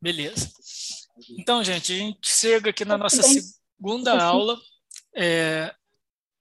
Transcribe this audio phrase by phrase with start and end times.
[0.00, 0.50] Beleza.
[1.38, 4.58] Então, gente, a gente chega aqui na nossa segunda aula
[5.14, 5.72] é,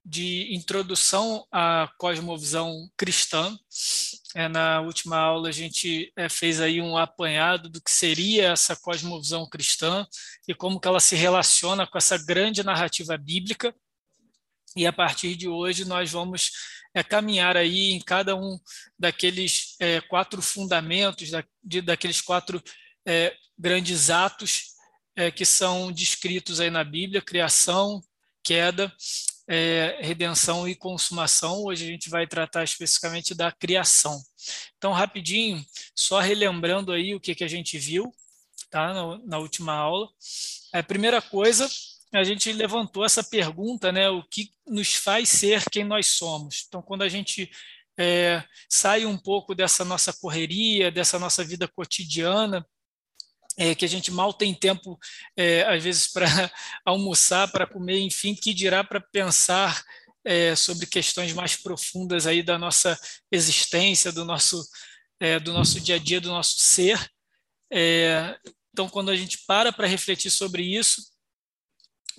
[0.04, 3.56] de introdução à cosmovisão cristã.
[4.34, 8.76] É, na última aula a gente é, fez aí um apanhado do que seria essa
[8.76, 10.08] cosmovisão cristã
[10.48, 13.76] e como que ela se relaciona com essa grande narrativa bíblica.
[14.76, 16.52] E a partir de hoje nós vamos
[16.94, 18.58] é, caminhar aí em cada um
[18.98, 22.62] daqueles é, quatro fundamentos, da, de, daqueles quatro
[23.06, 24.72] é, grandes atos
[25.16, 28.02] é, que são descritos aí na Bíblia: criação,
[28.44, 28.94] queda,
[29.48, 31.64] é, redenção e consumação.
[31.64, 34.22] Hoje a gente vai tratar especificamente da criação.
[34.78, 35.64] Então, rapidinho,
[35.96, 38.12] só relembrando aí o que, que a gente viu
[38.70, 40.10] tá, na, na última aula.
[40.74, 41.70] A primeira coisa,
[42.14, 46.66] a gente levantou essa pergunta, né, o que nos faz ser quem nós somos.
[46.68, 47.50] Então, quando a gente
[47.98, 52.66] é, sai um pouco dessa nossa correria, dessa nossa vida cotidiana,
[53.58, 54.98] é, que a gente mal tem tempo,
[55.36, 56.26] é, às vezes, para
[56.86, 59.84] almoçar, para comer, enfim, que dirá para pensar
[60.24, 63.00] é, sobre questões mais profundas aí da nossa
[63.32, 64.68] existência, do nosso,
[65.20, 67.00] é, do nosso dia a dia, do nosso ser.
[67.72, 68.38] É,
[68.72, 71.12] então, quando a gente para para refletir sobre isso,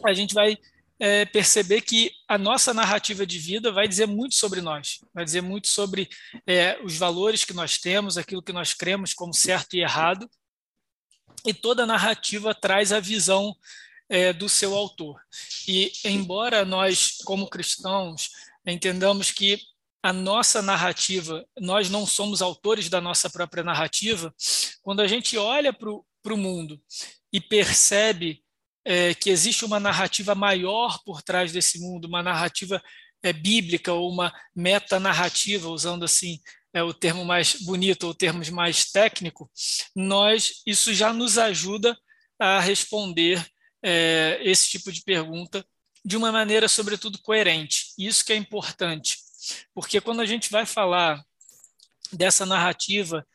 [0.05, 0.57] a gente vai
[0.99, 5.41] é, perceber que a nossa narrativa de vida vai dizer muito sobre nós, vai dizer
[5.41, 6.09] muito sobre
[6.85, 10.31] os valores que nós temos, aquilo que nós cremos como certo e errado,
[11.45, 13.55] e toda narrativa traz a visão
[14.09, 15.21] é, do seu autor.
[15.67, 18.31] E, embora nós, como cristãos,
[18.67, 19.59] entendamos que
[20.03, 24.35] a nossa narrativa, nós não somos autores da nossa própria narrativa,
[24.83, 26.81] quando a gente olha para o mundo
[27.33, 28.43] e percebe
[28.85, 32.83] é, que existe uma narrativa maior por trás desse mundo, uma narrativa
[33.23, 36.39] é, bíblica ou uma metanarrativa, usando assim
[36.75, 39.51] é o termo mais bonito ou termos mais técnico,
[39.95, 41.97] nós isso já nos ajuda
[42.39, 43.47] a responder
[43.83, 45.65] é, esse tipo de pergunta
[46.05, 47.93] de uma maneira, sobretudo, coerente.
[47.99, 49.19] Isso que é importante,
[49.75, 51.23] porque quando a gente vai falar
[52.13, 53.27] dessa narrativa,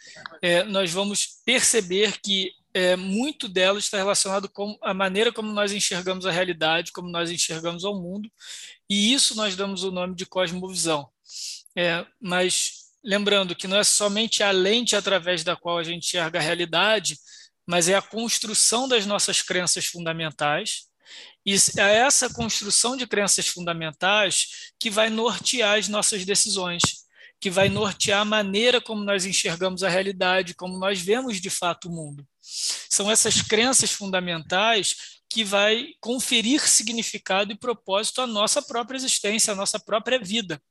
[0.41, 5.71] é, nós vamos perceber que é, muito dela está relacionado com a maneira como nós
[5.71, 8.31] enxergamos a realidade, como nós enxergamos o mundo,
[8.89, 11.09] e isso nós damos o nome de cosmovisão.
[11.75, 16.39] É, mas lembrando que não é somente a lente através da qual a gente enxerga
[16.39, 17.17] a realidade,
[17.65, 20.87] mas é a construção das nossas crenças fundamentais.
[21.45, 26.81] E é essa construção de crenças fundamentais que vai nortear as nossas decisões,
[27.39, 31.87] que vai nortear a maneira como nós enxergamos a realidade, como nós vemos de fato
[31.87, 32.27] o mundo.
[32.89, 34.95] São essas crenças fundamentais
[35.29, 40.61] que vai conferir significado e propósito à nossa própria existência, à nossa própria vida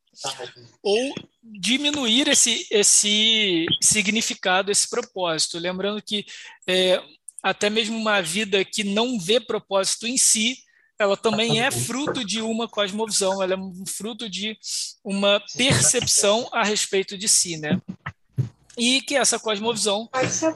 [0.83, 5.59] ou diminuir esse, esse significado, esse propósito.
[5.59, 6.25] Lembrando que
[6.67, 7.03] é,
[7.43, 10.57] até mesmo uma vida que não vê propósito em si,
[10.99, 14.57] ela também é fruto de uma cosmovisão, ela é um fruto de
[15.05, 17.79] uma percepção a respeito de si, né?
[18.77, 20.09] E que essa cosmovisão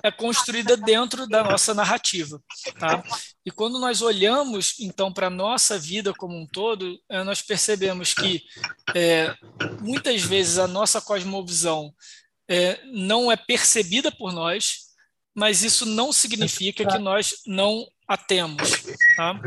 [0.03, 2.41] é construída dentro da nossa narrativa.
[2.79, 3.03] Tá?
[3.45, 8.13] E quando nós olhamos, então, para a nossa vida como um todo, é, nós percebemos
[8.13, 8.43] que
[8.95, 9.35] é,
[9.81, 11.93] muitas vezes a nossa cosmovisão
[12.49, 14.91] é, não é percebida por nós,
[15.35, 18.83] mas isso não significa que nós não a temos.
[19.17, 19.41] Tá?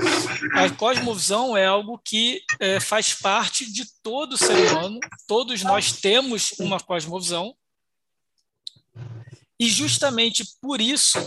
[0.56, 6.54] A cosmovisão é algo que é, faz parte de todo ser humano, todos nós temos
[6.58, 7.54] uma cosmovisão,
[9.64, 11.18] e justamente por isso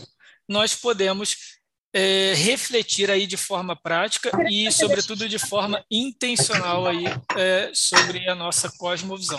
[0.46, 1.56] nós podemos
[1.90, 7.04] é, refletir aí de forma prática e, sobretudo, de forma intencional aí
[7.34, 9.38] é, sobre a nossa cosmovisão.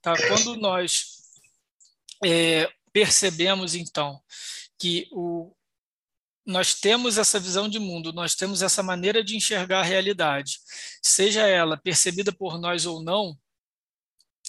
[0.00, 0.14] Tá?
[0.26, 1.18] Quando nós
[2.24, 4.18] é, percebemos, então,
[4.78, 5.54] que o,
[6.46, 10.60] nós temos essa visão de mundo, nós temos essa maneira de enxergar a realidade,
[11.02, 13.38] seja ela percebida por nós ou não,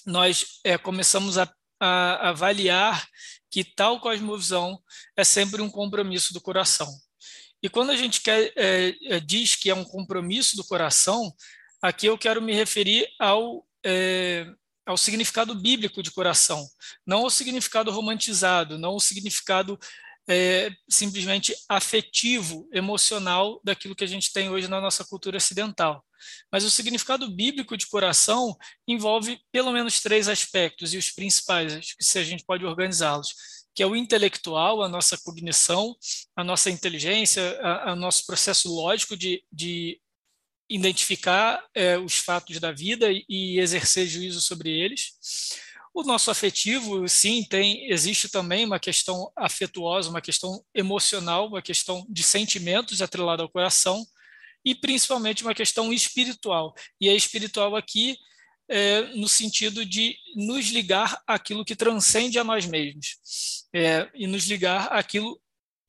[0.05, 3.05] nós é, começamos a, a avaliar
[3.51, 4.81] que tal cosmovisão
[5.15, 6.87] é sempre um compromisso do coração.
[7.61, 11.31] E quando a gente quer, é, é, diz que é um compromisso do coração,
[11.81, 14.47] aqui eu quero me referir ao, é,
[14.85, 16.65] ao significado bíblico de coração,
[17.05, 19.77] não ao significado romantizado, não ao significado
[20.27, 26.03] é, simplesmente afetivo, emocional daquilo que a gente tem hoje na nossa cultura ocidental.
[26.51, 28.55] Mas o significado bíblico de coração
[28.87, 33.33] envolve pelo menos três aspectos, e os principais, se a gente pode organizá-los,
[33.73, 35.95] que é o intelectual, a nossa cognição,
[36.35, 37.41] a nossa inteligência,
[37.87, 39.99] o nosso processo lógico de, de
[40.69, 45.13] identificar é, os fatos da vida e, exercer juízo sobre eles.
[45.93, 52.05] O nosso afetivo, sim, tem existe também uma questão afetuosa, uma questão emocional, uma questão
[52.09, 54.05] de sentimentos atrelada ao coração
[54.63, 56.73] e principalmente uma questão espiritual.
[56.99, 58.17] E a espiritual aqui
[58.69, 64.45] é, no sentido de nos ligar àquilo que transcende a nós mesmos é, e nos
[64.45, 65.39] ligar àquilo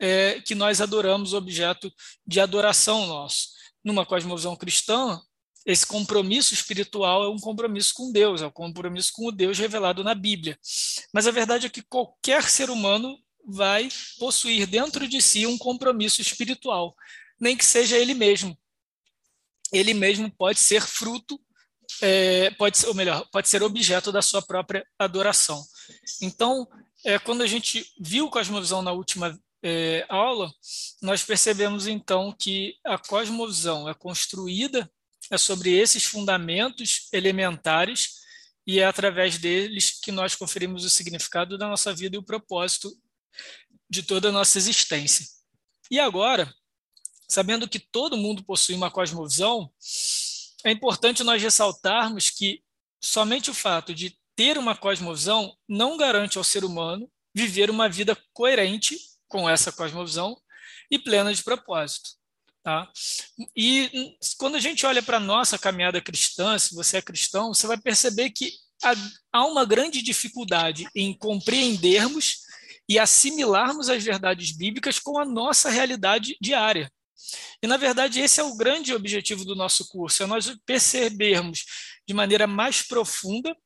[0.00, 1.92] é, que nós adoramos, objeto
[2.26, 3.50] de adoração nosso.
[3.84, 5.20] Numa cosmovisão cristã,
[5.64, 10.02] esse compromisso espiritual é um compromisso com Deus, é um compromisso com o Deus revelado
[10.02, 10.58] na Bíblia.
[11.14, 13.16] Mas a verdade é que qualquer ser humano
[13.46, 13.88] vai
[14.18, 16.96] possuir dentro de si um compromisso espiritual,
[17.40, 18.58] nem que seja ele mesmo.
[19.72, 21.40] Ele mesmo pode ser fruto,
[22.00, 25.62] é, pode ser, ou melhor, pode ser objeto da sua própria adoração.
[26.20, 26.66] Então,
[27.04, 30.52] é, quando a gente viu Cosmovisão na última é, aula,
[31.00, 34.90] nós percebemos então que a cosmovisão é construída
[35.30, 38.20] é sobre esses fundamentos elementares
[38.66, 42.92] e é através deles que nós conferimos o significado da nossa vida e o propósito
[43.88, 45.26] de toda a nossa existência.
[45.90, 46.52] E agora,
[47.32, 49.72] sabendo que todo mundo possui uma cosmovisão,
[50.64, 52.62] é importante nós ressaltarmos que
[53.02, 58.16] somente o fato de ter uma cosmovisão não garante ao ser humano viver uma vida
[58.34, 58.98] coerente
[59.28, 60.36] com essa cosmovisão
[60.90, 62.10] e plena de propósito.
[62.62, 62.88] Tá?
[63.56, 67.66] E quando a gente olha para a nossa caminhada cristã, se você é cristão, você
[67.66, 68.52] vai perceber que
[69.32, 72.42] há uma grande dificuldade em compreendermos
[72.88, 76.92] e assimilarmos as verdades bíblicas com a nossa realidade diária.
[77.62, 81.64] E, na verdade, esse é o grande objetivo do nosso curso, é nós percebermos
[82.06, 83.56] de maneira mais profunda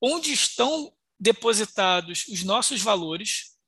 [0.00, 3.58] onde estão depositados os nossos valores,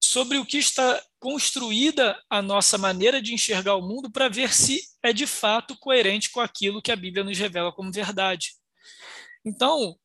[0.00, 4.80] sobre o que está construída a nossa maneira de enxergar o mundo para ver se
[5.02, 8.52] é de fato coerente com aquilo que a Bíblia nos revela como verdade.
[9.44, 9.96] Então,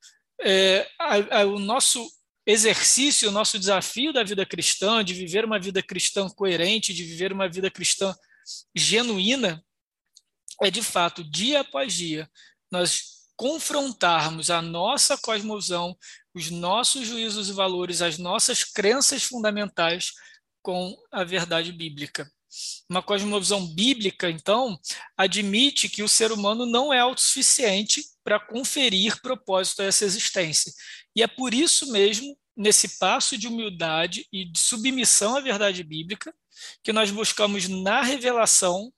[0.42, 2.06] é, a, a, o nosso
[2.46, 7.32] exercício, o nosso desafio da vida cristã, de viver uma vida cristã coerente, de viver
[7.32, 8.14] uma vida cristã
[8.76, 9.64] genuína,
[10.62, 12.30] é de fato, dia após dia,
[12.72, 15.98] nós confrontarmos a nossa cosmovisão,
[16.34, 20.12] os nossos juízos e valores, as nossas crenças fundamentais
[20.62, 22.32] com a verdade bíblica.
[22.88, 24.80] Uma cosmovisão bíblica, então,
[25.18, 30.72] admite que o ser humano não é autossuficiente para conferir propósito a essa existência.
[31.16, 36.34] E é por isso mesmo, nesse passo de humildade e de submissão à verdade bíblica,
[36.84, 38.94] que nós buscamos na revelação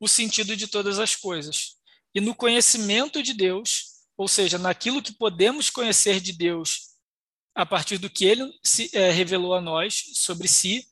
[0.00, 1.76] o sentido de todas as coisas.
[2.14, 6.88] E no conhecimento de Deus, ou seja, naquilo que podemos conhecer de Deus
[7.54, 10.86] a partir do que ele se, é, revelou a nós sobre si,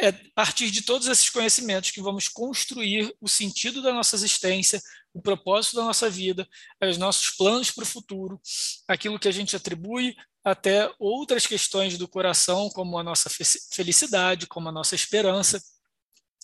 [0.00, 4.80] é a partir de todos esses conhecimentos que vamos construir o sentido da nossa existência,
[5.12, 6.48] o propósito da nossa vida,
[6.82, 8.40] os nossos planos para o futuro,
[8.86, 10.14] aquilo que a gente atribui
[10.44, 13.30] até outras questões do coração, como a nossa
[13.72, 15.62] felicidade, como a nossa esperança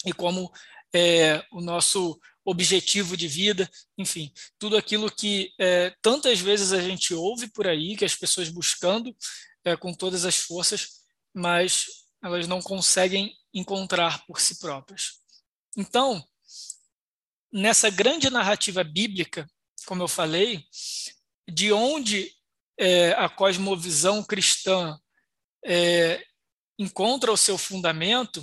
[0.04, 0.52] e como
[0.94, 7.14] é, o nosso objetivo de vida, enfim, tudo aquilo que é, tantas vezes a gente
[7.14, 9.16] ouve por aí, que as pessoas buscando
[9.64, 11.86] é, com todas as forças, mas
[12.22, 15.20] elas não conseguem encontrar por si próprias.
[15.76, 16.22] Então,
[17.54, 19.48] nessa grande narrativa bíblica,
[19.86, 20.64] como eu falei,
[21.48, 22.28] de onde
[22.76, 24.98] é, a cosmovisão cristã
[25.64, 26.20] é,
[26.76, 28.42] encontra o seu fundamento,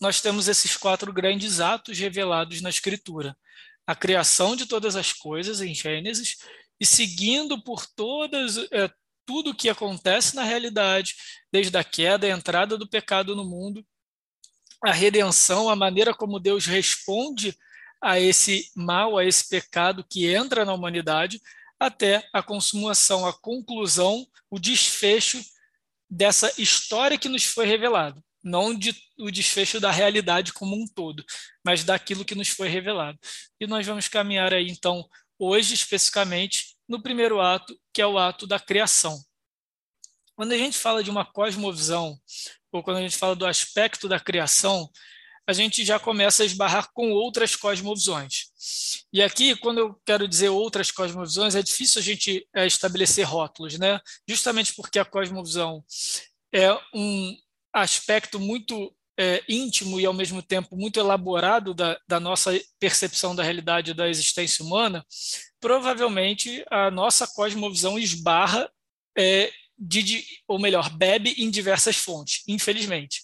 [0.00, 3.36] nós temos esses quatro grandes atos revelados na Escritura:
[3.84, 6.36] a criação de todas as coisas em Gênesis
[6.78, 8.88] e seguindo por todas é,
[9.26, 11.16] tudo o que acontece na realidade,
[11.50, 13.84] desde a queda, a entrada do pecado no mundo,
[14.84, 17.56] a redenção, a maneira como Deus responde
[18.02, 21.40] a esse mal, a esse pecado que entra na humanidade,
[21.78, 25.42] até a consumação, a conclusão, o desfecho
[26.10, 31.24] dessa história que nos foi revelada não de, o desfecho da realidade como um todo,
[31.64, 33.18] mas daquilo que nos foi revelado.
[33.60, 38.46] E nós vamos caminhar aí, então, hoje, especificamente, no primeiro ato, que é o ato
[38.46, 39.22] da criação.
[40.34, 42.18] Quando a gente fala de uma cosmovisão,
[42.72, 44.90] ou quando a gente fala do aspecto da criação,
[45.46, 48.50] a gente já começa a esbarrar com outras cosmovisões.
[49.12, 53.78] E aqui, quando eu quero dizer outras cosmovisões, é difícil a gente é, estabelecer rótulos,
[53.78, 54.00] né?
[54.28, 55.84] Justamente porque a cosmovisão
[56.54, 57.36] é um,
[57.72, 63.42] aspecto muito é, íntimo e, ao mesmo tempo, muito elaborado da, da nossa percepção da
[63.42, 65.04] realidade da existência humana,
[65.60, 68.70] provavelmente a nossa cosmovisão esbarra,
[69.16, 73.22] é, de, ou melhor, bebe em diversas fontes, infelizmente.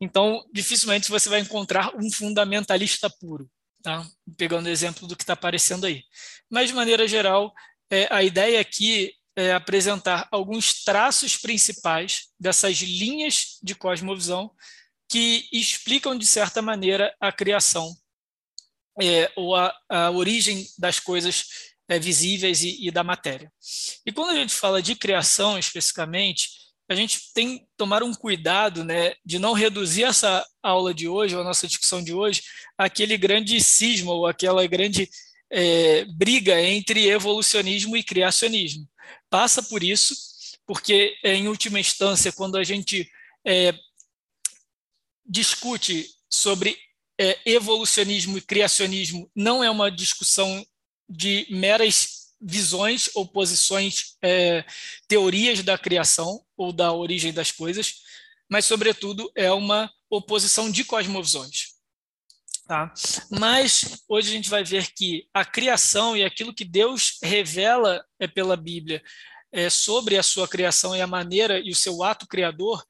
[0.00, 3.50] Então, dificilmente você vai encontrar um fundamentalista puro,
[3.82, 4.06] tá?
[4.36, 6.02] pegando o exemplo do que está aparecendo aí.
[6.50, 7.52] Mas, de maneira geral,
[7.90, 14.50] é, a ideia aqui é, apresentar alguns traços principais dessas linhas de cosmovisão
[15.08, 17.94] que explicam, de certa maneira, a criação
[19.00, 21.44] é, ou a, a, origem das coisas
[21.88, 23.52] é, visíveis e, e, da matéria.
[24.04, 26.48] E quando a gente fala de criação especificamente,
[26.88, 31.34] a gente tem que tomar um cuidado né, de não reduzir essa aula de hoje,
[31.34, 32.42] ou a nossa discussão de hoje,
[32.78, 35.08] àquele grande cisma ou aquela grande
[35.50, 38.88] é, briga entre evolucionismo e criacionismo.
[39.28, 40.14] Passa por isso,
[40.64, 43.08] porque, em última instância, quando a gente
[43.44, 43.74] é,
[45.24, 46.78] discute sobre
[47.18, 50.64] é, evolucionismo e criacionismo, não é uma discussão
[51.08, 54.64] de meras visões ou posições, é,
[55.08, 58.02] teorias da criação ou da origem das coisas,
[58.48, 61.76] mas, sobretudo, é uma oposição de cosmovisões.
[62.66, 62.92] Tá?
[63.30, 68.26] Mas hoje a gente vai ver que a criação e aquilo que Deus revela é
[68.26, 69.02] pela Bíblia
[69.52, 72.84] é, sobre a sua criação e a maneira e o seu ato criador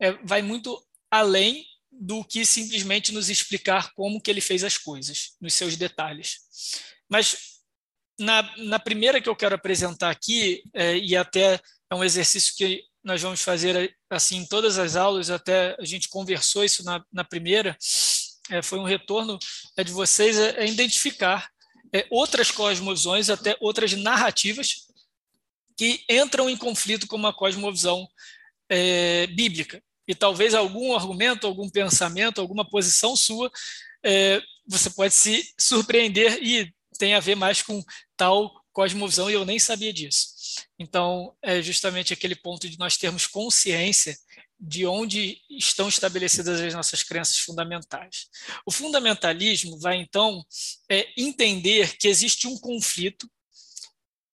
[0.00, 5.36] é, vai muito além do que simplesmente nos explicar como que ele fez as coisas,
[5.40, 6.36] nos seus detalhes.
[7.08, 7.58] Mas
[8.18, 11.60] na, na primeira que eu quero apresentar aqui, é, e até
[11.90, 16.08] é um exercício que nós vamos fazer assim em todas as aulas, até a gente
[16.08, 17.76] conversou isso na, na primeira,
[18.50, 19.38] é, foi um retorno
[19.76, 21.48] é, de vocês é, é identificar
[21.92, 24.86] é, outras cosmovisões, até outras narrativas
[25.76, 28.08] que entram em conflito com uma cosmovisão
[28.68, 29.82] é, bíblica.
[30.06, 33.50] E talvez algum argumento, algum pensamento, alguma posição sua,
[34.04, 37.82] é, você pode se surpreender e tem a ver mais com
[38.16, 40.37] tal cosmovisão e eu nem sabia disso.
[40.78, 44.16] Então, é justamente aquele ponto de nós termos consciência
[44.60, 48.26] de onde estão estabelecidas as nossas crenças fundamentais.
[48.66, 50.44] O fundamentalismo vai, então,
[50.90, 53.30] é, entender que existe um conflito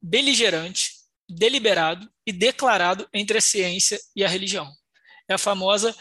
[0.01, 0.93] beligerante,
[1.29, 4.71] deliberado e declarado entre a ciência e a religião.
[5.27, 5.95] É a famosa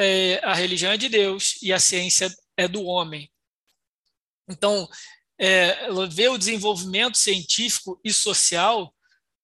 [0.00, 3.30] é, a religião é de Deus e a ciência é do homem.
[4.48, 4.88] Então,
[5.38, 8.94] é, vê o desenvolvimento científico e social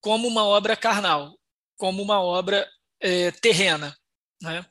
[0.00, 1.38] como uma obra carnal,
[1.76, 2.68] como uma obra
[3.00, 3.96] é, terrena.
[4.40, 4.64] Né?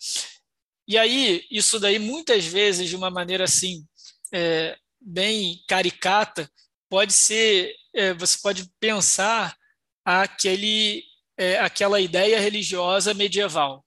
[0.88, 3.86] E aí, isso daí, muitas vezes, de uma maneira assim,
[4.34, 6.50] é, bem caricata,
[6.90, 9.56] pode ser, é, você pode pensar
[10.04, 11.04] aquele,
[11.38, 13.84] é, aquela ideia religiosa medieval,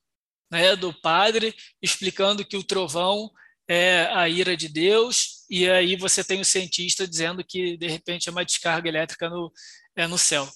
[0.50, 3.30] né, do padre explicando que o trovão
[3.68, 8.28] é a ira de Deus, e aí você tem o cientista dizendo que, de repente,
[8.28, 9.52] é uma descarga elétrica no,
[9.94, 10.48] é, no céu.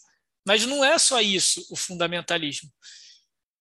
[0.46, 2.70] Mas não é só isso o fundamentalismo.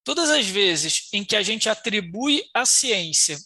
[0.03, 3.37] Todas as vezes em que a gente atribui à ciência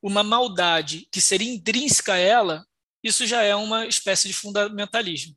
[0.00, 2.64] uma maldade que seria intrínseca a ela,
[3.02, 5.36] isso já é uma espécie de fundamentalismo.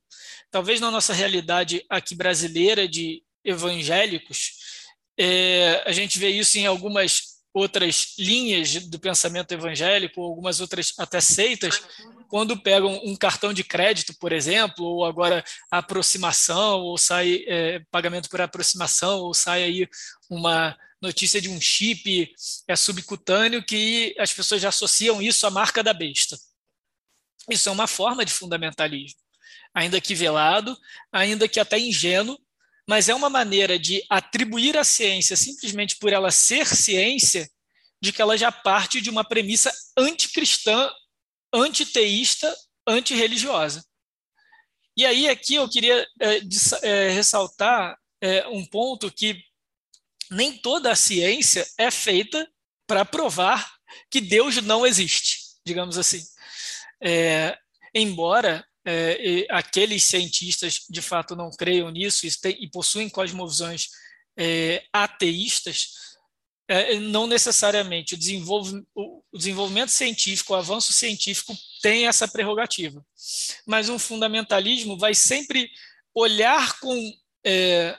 [0.51, 4.53] Talvez na nossa realidade aqui brasileira de evangélicos,
[5.17, 11.19] é, a gente vê isso em algumas outras linhas do pensamento evangélico, algumas outras até
[11.19, 11.81] seitas,
[12.31, 18.29] quando pegam um cartão de crédito, por exemplo, ou agora aproximação, ou sai é, pagamento
[18.29, 19.89] por aproximação, ou sai aí
[20.29, 22.33] uma notícia de um chip
[22.69, 26.39] é, subcutâneo que as pessoas já associam isso à marca da besta.
[27.49, 29.19] Isso é uma forma de fundamentalismo,
[29.73, 30.77] ainda que velado,
[31.11, 32.39] ainda que até ingênuo,
[32.87, 37.51] mas é uma maneira de atribuir a ciência simplesmente por ela ser ciência,
[38.01, 40.89] de que ela já parte de uma premissa anticristã
[41.53, 42.53] antiteísta,
[42.87, 43.83] antirreligiosa.
[44.95, 49.43] E aí aqui eu queria é, de, é, ressaltar é, um ponto que
[50.29, 52.47] nem toda a ciência é feita
[52.87, 53.71] para provar
[54.09, 56.23] que Deus não existe, digamos assim.
[57.01, 57.57] É,
[57.93, 63.89] embora é, aqueles cientistas de fato não creiam nisso e, tem, e possuem cosmovisões
[64.37, 66.10] é, ateístas,
[66.71, 73.05] é, não necessariamente o, o, desenvolvimento científico, o avanço científico tem essa prerrogativa.
[73.67, 75.69] Mas um fundamentalismo vai sempre
[76.15, 77.13] olhar com,
[77.45, 77.97] é,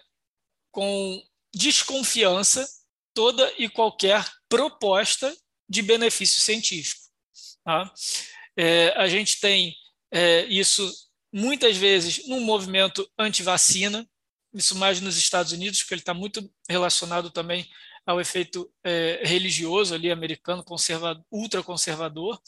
[0.71, 1.23] com
[1.55, 2.67] desconfiança
[3.13, 5.37] toda e qualquer proposta
[5.69, 7.03] de benefício científico.
[7.63, 7.93] Tá?
[8.57, 9.77] É, a gente tem
[10.11, 10.91] é, isso
[11.31, 14.09] muitas vezes num movimento anti-vacina,
[14.55, 17.69] isso mais nos Estados Unidos, porque ele está muito relacionado também
[18.07, 22.41] ao efeito é, religioso ali americano, conservador, ultraconservador,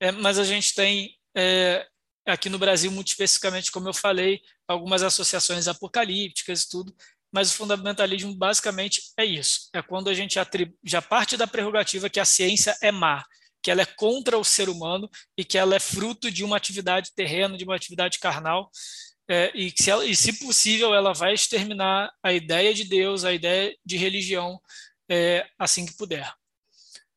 [0.00, 1.86] é, mas a gente tem é,
[2.26, 6.94] aqui no Brasil, muito especificamente, como eu falei, algumas associações apocalípticas e tudo,
[7.32, 10.38] mas o fundamentalismo basicamente é isso, é quando a gente
[10.84, 13.24] já parte da prerrogativa que a ciência é má,
[13.62, 17.12] que ela é contra o ser humano e que ela é fruto de uma atividade
[17.14, 18.70] terrena, de uma atividade carnal,
[19.28, 23.32] é, e, se ela, e, se possível, ela vai exterminar a ideia de Deus, a
[23.32, 24.60] ideia de religião,
[25.08, 26.32] é, assim que puder.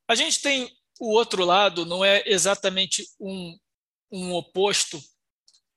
[0.08, 3.58] A gente tem o outro lado, não é exatamente um,
[4.12, 5.02] um oposto,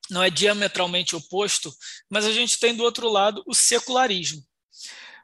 [0.08, 1.74] não é diametralmente oposto,
[2.08, 4.42] mas a gente tem do outro lado o secularismo.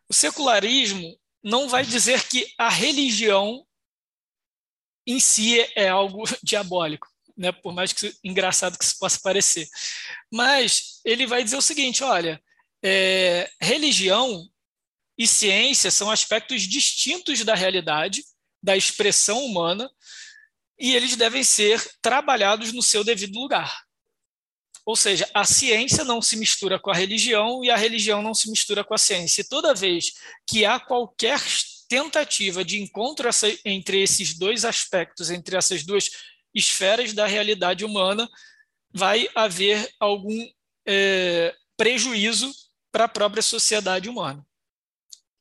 [0.08, 3.64] O secularismo não vai dizer que a religião
[5.06, 9.68] em si é algo diabólico né, por mais que engraçado que isso possa parecer.
[10.32, 12.42] Mas ele vai dizer o seguinte: olha,
[12.82, 14.48] é, religião
[15.18, 18.24] e ciência são aspectos distintos da realidade,
[18.62, 19.90] da expressão humana,
[20.78, 23.84] e eles devem ser trabalhados no seu devido lugar.
[24.84, 28.48] Ou seja, a ciência não se mistura com a religião e a religião não se
[28.48, 29.40] mistura com a ciência.
[29.40, 30.12] E toda vez
[30.46, 31.40] que há qualquer
[31.88, 33.28] tentativa de encontro
[33.64, 36.10] entre esses dois aspectos, entre essas duas
[36.56, 38.28] esferas da realidade humana,
[38.90, 40.48] vai haver algum
[40.86, 42.50] é, prejuízo
[42.90, 44.44] para a própria sociedade humana.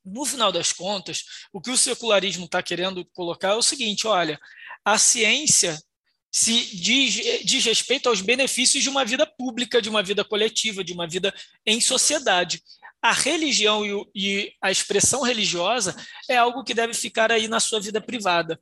[0.04, 4.40] No final das contas, o que o secularismo está querendo colocar é o seguinte: olha,
[4.84, 5.82] a ciência
[6.30, 10.92] se diz, diz respeito aos benefícios de uma vida pública, de uma vida coletiva, de
[10.92, 11.34] uma vida
[11.66, 12.62] em sociedade.
[13.02, 15.96] A religião e, e a expressão religiosa
[16.30, 18.60] é algo que deve ficar aí na sua vida privada.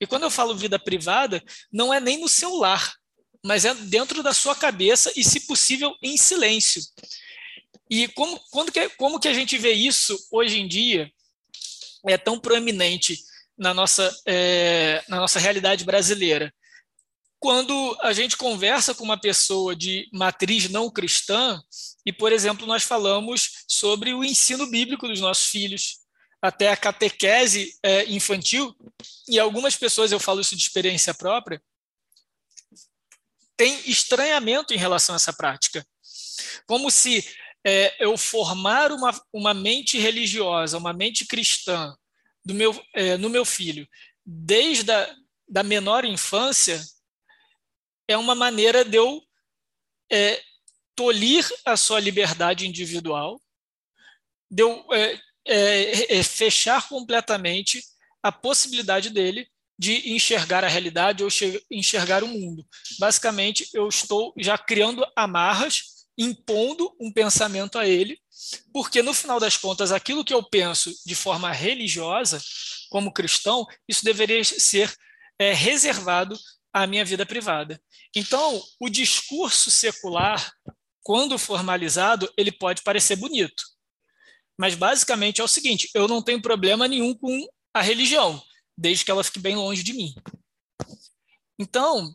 [0.00, 2.94] E quando eu falo vida privada, não é nem no celular,
[3.44, 6.82] mas é dentro da sua cabeça e, se possível, em silêncio.
[7.90, 11.10] E como, quando que, como que a gente vê isso hoje em dia
[12.06, 13.18] é tão proeminente
[13.56, 16.52] na nossa, é, na nossa realidade brasileira?
[17.40, 21.62] Quando a gente conversa com uma pessoa de matriz não cristã,
[22.04, 26.00] e, por exemplo, nós falamos sobre o ensino bíblico dos nossos filhos,
[26.40, 28.76] até a catequese é, infantil,
[29.28, 31.60] e algumas pessoas, eu falo isso de experiência própria,
[33.56, 35.84] têm estranhamento em relação a essa prática.
[36.66, 37.28] Como se
[37.66, 41.96] é, eu formar uma, uma mente religiosa, uma mente cristã
[42.44, 43.88] do meu, é, no meu filho,
[44.24, 45.16] desde a
[45.48, 46.78] da menor infância,
[48.06, 49.22] é uma maneira de eu
[50.12, 50.42] é,
[50.94, 53.40] tolir a sua liberdade individual,
[54.50, 57.82] de eu é, é, é fechar completamente
[58.22, 61.30] a possibilidade dele de enxergar a realidade ou
[61.70, 62.66] enxergar o mundo.
[62.98, 68.18] Basicamente, eu estou já criando amarras, impondo um pensamento a ele,
[68.72, 72.42] porque no final das contas, aquilo que eu penso de forma religiosa,
[72.90, 74.92] como cristão, isso deveria ser
[75.38, 76.36] é, reservado
[76.72, 77.80] à minha vida privada.
[78.14, 80.52] Então, o discurso secular,
[81.02, 83.62] quando formalizado, ele pode parecer bonito.
[84.58, 88.42] Mas basicamente é o seguinte: eu não tenho problema nenhum com a religião,
[88.76, 90.14] desde que ela fique bem longe de mim.
[91.58, 92.14] Então,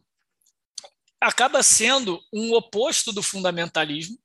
[1.22, 4.18] acaba sendo um oposto do fundamentalismo,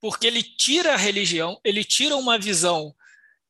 [0.00, 2.94] porque ele tira a religião, ele tira uma visão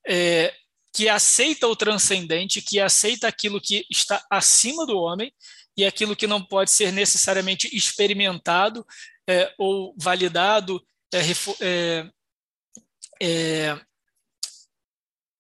[0.07, 0.55] é,
[0.93, 5.33] que aceita o transcendente, que aceita aquilo que está acima do homem
[5.77, 8.85] e aquilo que não pode ser necessariamente experimentado
[9.29, 11.21] é, ou validado, é,
[11.61, 12.11] é,
[13.21, 13.87] é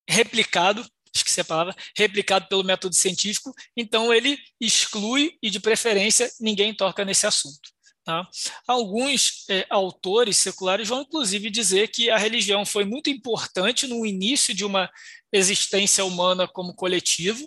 [0.08, 6.74] replicado, esqueci a palavra, replicado pelo método científico, então ele exclui e, de preferência, ninguém
[6.74, 7.70] toca nesse assunto.
[8.04, 8.28] Tá?
[8.68, 14.54] Alguns é, autores seculares vão, inclusive, dizer que a religião foi muito importante no início
[14.54, 14.88] de uma
[15.32, 17.44] existência humana como coletivo,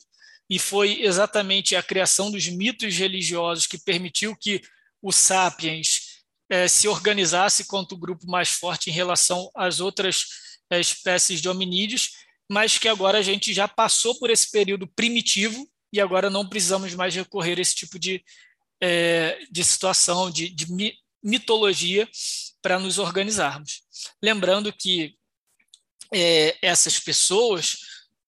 [0.50, 4.62] e foi exatamente a criação dos mitos religiosos que permitiu que
[5.02, 10.26] o sapiens é, se organizasse quanto grupo mais forte em relação às outras
[10.70, 12.12] é, espécies de hominídeos,
[12.50, 16.94] mas que agora a gente já passou por esse período primitivo e agora não precisamos
[16.96, 18.24] mais recorrer a esse tipo de,
[18.82, 20.68] é, de situação, de, de
[21.24, 22.10] mitologia
[22.62, 23.82] para nos organizarmos.
[24.22, 25.16] Lembrando que
[26.14, 27.78] é, essas pessoas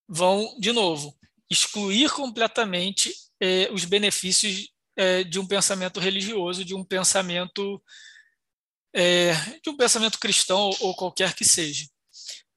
[0.07, 1.17] vão, de novo,
[1.49, 7.81] excluir completamente é, os benefícios é, de um pensamento religioso, de um pensamento
[8.93, 11.87] é, de um pensamento cristão ou qualquer que seja.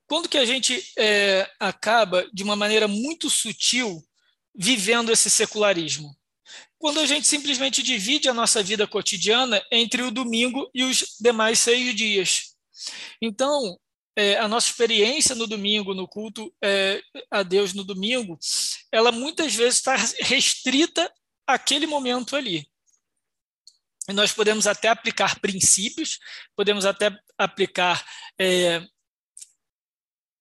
[0.07, 4.03] Quando que a gente é, acaba, de uma maneira muito sutil,
[4.55, 6.15] vivendo esse secularismo?
[6.79, 11.59] Quando a gente simplesmente divide a nossa vida cotidiana entre o domingo e os demais
[11.59, 12.55] seis dias.
[13.23, 13.79] Então,
[14.17, 18.39] é, a nossa experiência no domingo, no culto é, a Deus no domingo,
[18.93, 21.11] ela muitas vezes está restrita
[21.47, 22.69] àquele momento ali.
[24.09, 26.19] E nós podemos até aplicar princípios,
[26.55, 28.05] podemos até aplicar
[28.39, 28.87] é,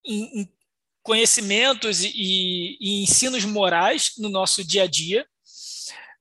[0.05, 0.53] em, em
[1.01, 5.27] conhecimentos e, e ensinos morais no nosso dia a dia,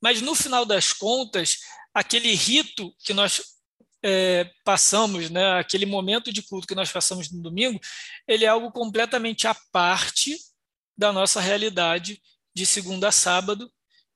[0.03, 1.59] mas no final das contas,
[1.95, 3.41] aquele rito que nós
[4.03, 7.81] é, passamos, né, aquele momento de culto que nós passamos no domingo,
[8.27, 10.37] ele é algo completamente à parte
[10.97, 12.21] da nossa realidade
[12.55, 13.71] de segunda a sábado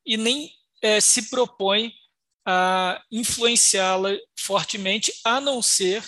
[0.04, 0.50] e nem
[0.82, 1.92] é, se propõe
[2.44, 6.04] a influenciá-la fortemente, a não ser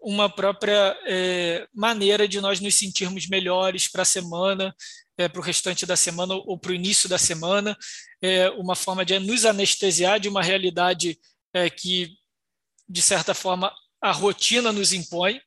[0.00, 4.74] uma própria é, maneira de nós nos sentirmos melhores para a semana,
[5.16, 7.76] é, para o restante da semana ou para o início da semana,
[8.20, 11.18] é, uma forma de nos anestesiar de uma realidade
[11.52, 12.10] é, que,
[12.88, 15.40] de certa forma, a rotina nos impõe,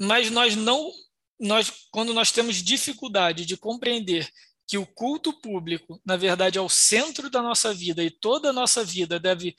[0.00, 0.90] mas nós não,
[1.38, 4.28] nós, quando nós temos dificuldade de compreender
[4.66, 8.52] que o culto público, na verdade, é o centro da nossa vida e toda a
[8.52, 9.56] nossa vida deve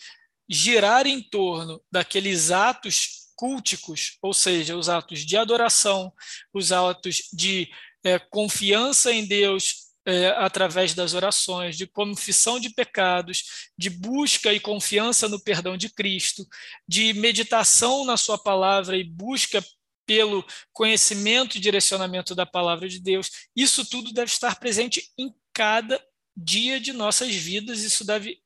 [0.47, 6.11] girar em torno daqueles atos culticos, ou seja, os atos de adoração,
[6.53, 7.71] os atos de
[8.03, 14.59] é, confiança em Deus é, através das orações, de confissão de pecados, de busca e
[14.59, 16.45] confiança no perdão de Cristo,
[16.85, 19.63] de meditação na Sua palavra e busca
[20.05, 25.97] pelo conhecimento e direcionamento da palavra de Deus, isso tudo deve estar presente em cada
[26.35, 28.37] dia de nossas vidas, isso deve,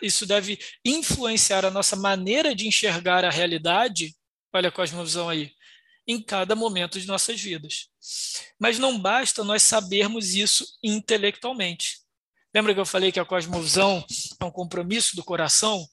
[0.00, 4.14] isso deve influenciar a nossa maneira de enxergar a realidade.
[4.52, 5.52] Olha a cosmovisão aí.
[6.06, 7.88] Em cada momento de nossas vidas.
[8.58, 12.00] Mas não basta nós sabermos isso intelectualmente.
[12.52, 14.04] Lembra que eu falei que a cosmovisão
[14.40, 15.86] é um compromisso do coração?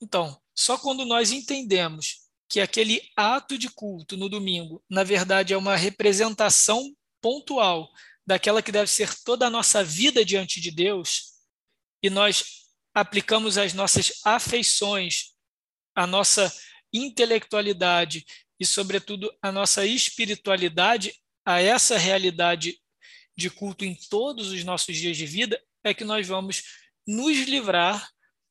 [0.00, 5.56] Então, só quando nós entendemos que aquele ato de culto no domingo, na verdade, é
[5.56, 7.90] uma representação pontual
[8.26, 11.32] daquela que deve ser toda a nossa vida diante de Deus,
[12.02, 12.44] e nós
[12.94, 15.32] aplicamos as nossas afeições,
[15.94, 16.52] a nossa
[16.92, 18.24] intelectualidade
[18.58, 22.78] e, sobretudo, a nossa espiritualidade a essa realidade
[23.36, 26.62] de culto em todos os nossos dias de vida, é que nós vamos
[27.06, 28.08] nos livrar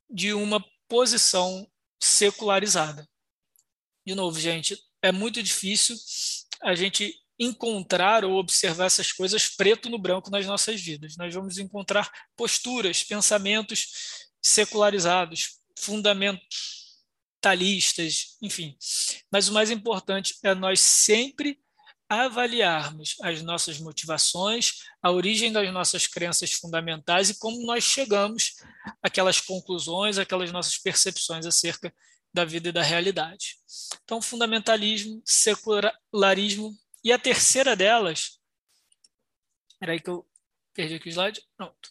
[0.09, 1.65] de uma posição
[2.01, 3.07] secularizada.
[4.05, 5.95] De novo, gente, é muito difícil
[6.61, 11.15] a gente encontrar ou observar essas coisas preto no branco nas nossas vidas.
[11.17, 13.87] Nós vamos encontrar posturas, pensamentos
[14.43, 15.59] secularizados,
[17.41, 18.77] fundamentalistas, enfim.
[19.31, 21.59] Mas o mais importante é nós sempre
[22.07, 28.55] avaliarmos as nossas motivações, a origem das nossas crenças fundamentais e como nós chegamos
[29.01, 31.93] àquelas conclusões, aquelas nossas percepções acerca
[32.33, 33.57] da vida e da realidade.
[34.03, 38.39] Então, fundamentalismo, secularismo, e a terceira delas,
[39.81, 40.25] era aí que eu
[40.73, 41.89] perdi aqui o slide, pronto.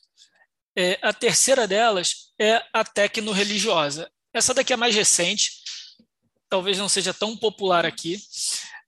[0.76, 4.10] É, a terceira delas é a tecno-religiosa.
[4.32, 5.50] Essa daqui é mais recente,
[6.48, 8.20] talvez não seja tão popular aqui,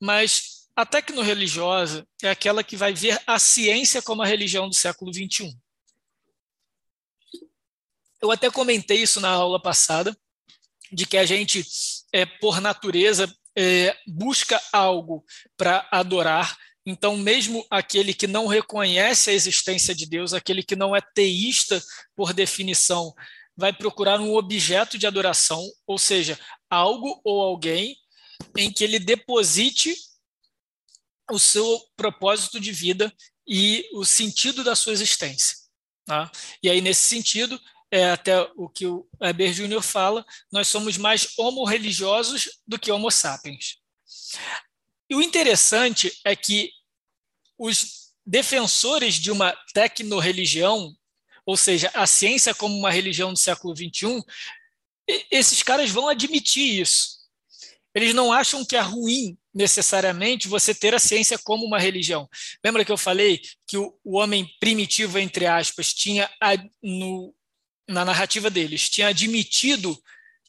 [0.00, 5.12] mas a tecno-religiosa é aquela que vai ver a ciência como a religião do século
[5.12, 5.57] XXI.
[8.20, 10.16] Eu até comentei isso na aula passada,
[10.92, 11.64] de que a gente,
[12.12, 15.24] é, por natureza, é, busca algo
[15.57, 16.57] para adorar.
[16.87, 21.83] Então, mesmo aquele que não reconhece a existência de Deus, aquele que não é teísta
[22.14, 23.12] por definição,
[23.57, 26.38] vai procurar um objeto de adoração, ou seja,
[26.71, 27.97] algo ou alguém
[28.57, 29.95] em que ele deposite
[31.31, 33.12] o seu propósito de vida
[33.47, 35.57] e o sentido da sua existência.
[36.05, 36.31] Tá?
[36.62, 37.61] E aí, nesse sentido,
[37.91, 43.11] é até o que o Heber Júnior fala, nós somos mais homo-religiosos do que homo
[43.11, 43.77] sapiens.
[45.11, 46.71] E o interessante é que
[47.59, 50.97] os defensores de uma tecno-religião,
[51.53, 54.25] ou seja, a ciência como uma religião do século XXI,
[55.31, 57.19] esses caras vão admitir isso.
[57.95, 62.27] Eles não acham que é ruim necessariamente você ter a ciência como uma religião.
[62.65, 67.35] Lembra que eu falei que o, o homem primitivo, entre aspas, tinha a, no,
[67.87, 70.03] na narrativa deles, tinha admitido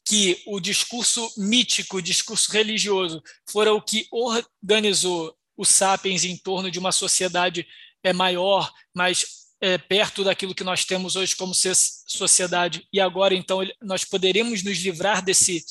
[0.05, 6.71] que o discurso mítico, o discurso religioso, fora o que organizou os sapiens em torno
[6.71, 7.67] de uma sociedade
[8.01, 13.59] é, maior, mais é, perto daquilo que nós temos hoje como sociedade, e agora então
[13.81, 15.63] nós poderemos nos livrar desse,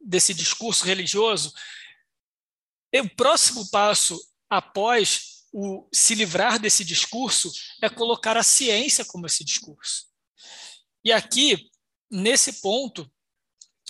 [0.00, 1.52] desse discurso religioso.
[2.92, 4.16] E o próximo passo
[4.48, 7.50] após o se livrar desse discurso
[7.82, 10.06] é colocar a ciência como esse discurso.
[11.04, 11.68] E aqui,
[12.08, 13.10] nesse ponto,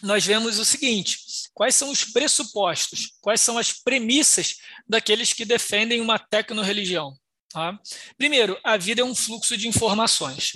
[0.03, 1.18] nós vemos o seguinte:
[1.53, 4.57] quais são os pressupostos, quais são as premissas
[4.88, 7.14] daqueles que defendem uma tecno-religião?
[7.53, 7.79] Tá?
[8.17, 10.53] Primeiro, a vida é um fluxo de informações.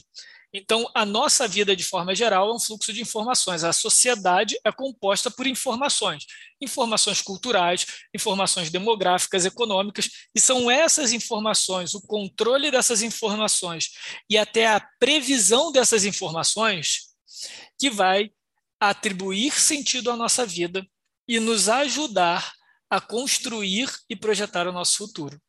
[0.56, 3.64] Então, a nossa vida, de forma geral, é um fluxo de informações.
[3.64, 6.24] A sociedade é composta por informações,
[6.60, 13.90] informações culturais, informações demográficas, econômicas, e são essas informações, o controle dessas informações
[14.30, 17.14] e até a previsão dessas informações
[17.76, 18.30] que vai
[18.78, 20.86] atribuir sentido à nossa vida
[21.26, 22.52] e nos ajudar
[22.88, 25.40] a construir e projetar o nosso futuro.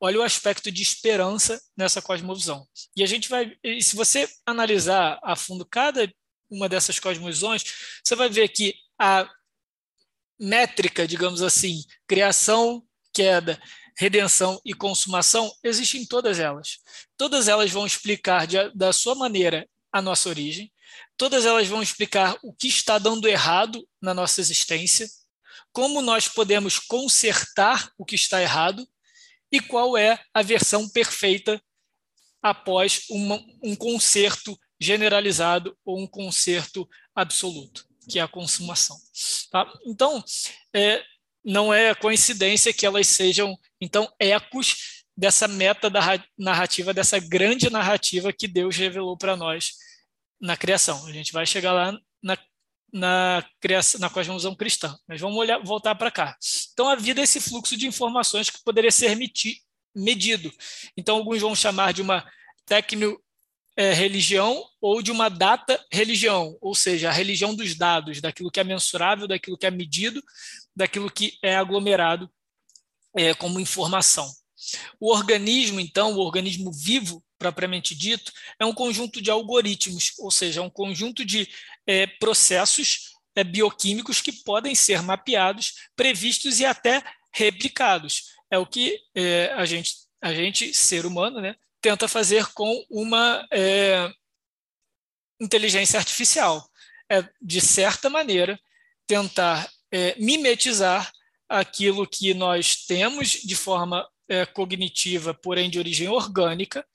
[0.00, 2.66] Olha o aspecto de esperança nessa cosmovisão.
[2.96, 6.12] E a gente vai, se você analisar a fundo cada
[6.48, 7.64] uma dessas cosmovisões,
[8.02, 9.28] você vai ver que a
[10.38, 12.82] métrica, digamos assim, criação,
[13.12, 13.60] queda,
[13.98, 16.78] redenção e consumação, existe em todas elas.
[17.16, 20.72] Todas elas vão explicar de, da sua maneira a nossa origem,
[21.16, 25.08] todas elas vão explicar o que está dando errado na nossa existência,
[25.72, 28.86] como nós podemos consertar o que está errado
[29.50, 31.60] e qual é a versão perfeita
[32.42, 38.96] após uma, um conserto generalizado ou um conserto absoluto, que é a consumação.
[39.50, 39.66] Tá?
[39.86, 40.22] Então,
[40.74, 41.02] é,
[41.44, 46.00] não é coincidência que elas sejam, então, ecos dessa meta da
[46.38, 49.72] narrativa, dessa grande narrativa que Deus revelou para nós
[50.40, 51.04] na criação.
[51.06, 52.38] A gente vai chegar lá na,
[52.92, 56.36] na, criação, na cosmovisão cristã, mas vamos olhar, voltar para cá.
[56.72, 59.16] Então, a vida é esse fluxo de informações que poderia ser
[59.94, 60.52] medido.
[60.96, 62.26] Então, alguns vão chamar de uma
[62.66, 63.20] tecno
[63.76, 68.58] é, religião ou de uma data religião, ou seja, a religião dos dados, daquilo que
[68.58, 70.22] é mensurável, daquilo que é medido,
[70.74, 72.28] daquilo que é aglomerado
[73.16, 74.28] é, como informação.
[74.98, 80.60] O organismo, então, o organismo vivo, propriamente dito, é um conjunto de algoritmos, ou seja,
[80.60, 81.48] é um conjunto de
[81.86, 88.34] é, processos é, bioquímicos que podem ser mapeados, previstos e até replicados.
[88.50, 93.46] É o que é, a gente, a gente, ser humano, né, tenta fazer com uma
[93.52, 94.10] é,
[95.40, 96.68] inteligência artificial.
[97.10, 98.60] É, de certa maneira,
[99.06, 101.10] tentar é, mimetizar
[101.48, 104.06] aquilo que nós temos de forma
[104.52, 106.86] cognitiva, porém de origem orgânica,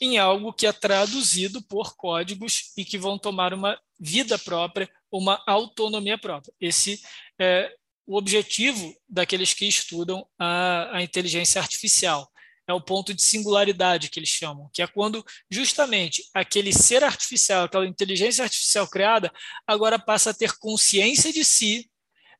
[0.00, 5.42] em algo que é traduzido por códigos e que vão tomar uma vida própria, uma
[5.46, 6.52] autonomia própria.
[6.60, 7.02] Esse
[7.38, 7.70] é
[8.06, 12.30] o objetivo daqueles que estudam a, a inteligência artificial
[12.70, 17.64] é o ponto de singularidade que eles chamam, que é quando justamente aquele ser artificial,
[17.64, 19.32] aquela inteligência artificial criada,
[19.66, 21.90] agora passa a ter consciência de si,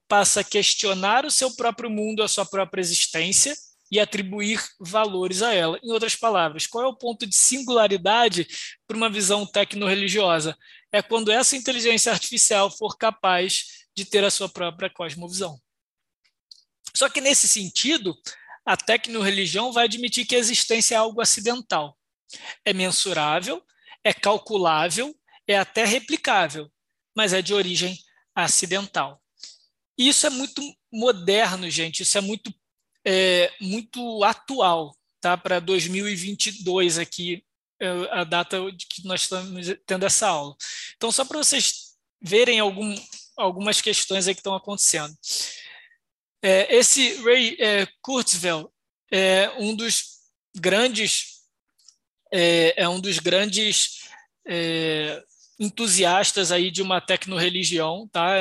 [0.08, 3.56] passa a questionar o seu próprio mundo, a sua própria existência
[3.90, 5.78] e atribuir valores a ela.
[5.82, 8.46] Em outras palavras, qual é o ponto de singularidade
[8.86, 10.56] para uma visão tecno-religiosa?
[10.92, 15.60] É quando essa inteligência artificial for capaz de ter a sua própria cosmovisão.
[16.94, 18.16] Só que nesse sentido,
[18.64, 21.96] a tecno-religião vai admitir que a existência é algo acidental.
[22.64, 23.62] É mensurável,
[24.04, 25.14] é calculável,
[25.46, 26.70] é até replicável,
[27.14, 27.98] mas é de origem
[28.34, 29.20] acidental.
[29.98, 32.52] E isso é muito moderno, gente, isso é muito,
[33.04, 35.36] é, muito atual, tá?
[35.36, 37.44] Para 2022 aqui,
[37.80, 40.54] é, a data de que nós estamos tendo essa aula.
[40.96, 42.94] Então, só para vocês verem algum,
[43.36, 45.16] algumas questões que estão acontecendo.
[46.42, 48.70] É, esse Ray é, Kurzweil
[49.10, 50.20] é um dos
[50.56, 51.40] grandes
[52.32, 54.08] é, é um dos grandes
[54.46, 55.22] é,
[55.58, 58.34] entusiastas aí de uma tecnoreligião, tá?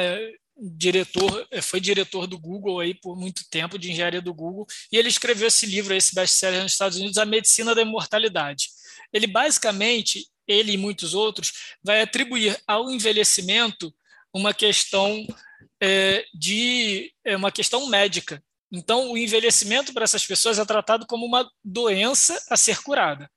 [0.62, 4.98] Diretor, é, foi diretor do Google aí por muito tempo, de engenharia do Google, e
[4.98, 8.67] ele escreveu esse livro, esse best-seller nos Estados Unidos, A Medicina da Imortalidade.
[9.13, 13.93] Ele basicamente, ele e muitos outros, vai atribuir ao envelhecimento
[14.34, 15.26] uma questão
[15.82, 18.43] é, de é uma questão médica.
[18.72, 23.30] Então, o envelhecimento para essas pessoas é tratado como uma doença a ser curada.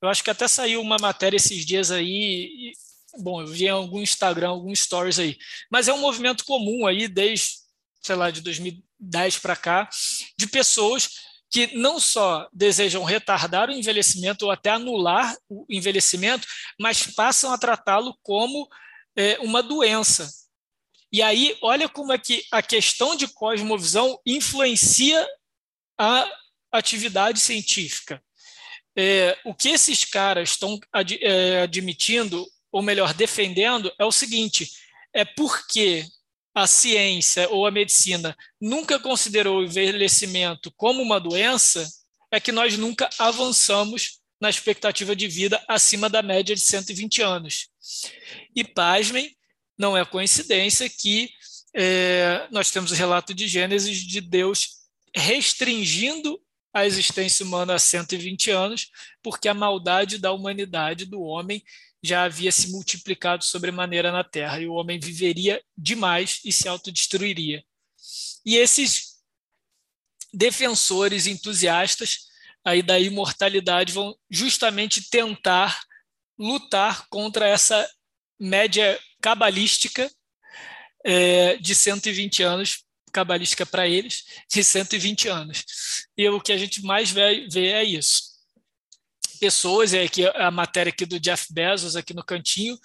[0.00, 2.72] Eu acho que até saiu uma matéria esses dias aí,
[3.18, 5.38] bom, eu vi em algum Instagram, alguns stories aí,
[5.70, 7.58] mas é um movimento comum aí desde,
[8.02, 9.88] sei lá, de 2010 para cá,
[10.38, 11.08] de pessoas
[11.50, 16.46] que não só desejam retardar o envelhecimento ou até anular o envelhecimento,
[16.78, 18.68] mas passam a tratá-lo como
[19.16, 20.30] é, uma doença,
[21.12, 25.26] e aí, olha como é que a questão de cosmovisão influencia
[25.98, 26.30] a
[26.70, 28.22] atividade científica.
[28.96, 34.70] É, o que esses caras estão ad, é, admitindo, ou melhor, defendendo, é o seguinte:
[35.12, 36.04] é porque
[36.54, 41.88] a ciência ou a medicina nunca considerou o envelhecimento como uma doença,
[42.30, 47.68] é que nós nunca avançamos na expectativa de vida acima da média de 120 anos.
[48.54, 49.36] E pasmem,
[49.78, 51.30] não é coincidência que
[51.74, 54.80] é, nós temos o relato de Gênesis de Deus
[55.14, 56.40] restringindo
[56.72, 58.90] a existência humana a 120 anos,
[59.22, 61.62] porque a maldade da humanidade, do homem,
[62.02, 67.62] já havia se multiplicado sobremaneira na Terra, e o homem viveria demais e se autodestruiria.
[68.44, 69.18] E esses
[70.32, 72.30] defensores entusiastas
[72.64, 75.82] aí da imortalidade vão justamente tentar
[76.38, 77.88] lutar contra essa
[78.38, 80.10] média cabalística
[81.04, 85.64] é, de 120 anos, cabalística para eles, de 120 anos.
[86.16, 88.29] E o que a gente mais vê, vê é isso.
[89.40, 92.78] Pessoas, é aqui a matéria aqui do Jeff Bezos, aqui no cantinho,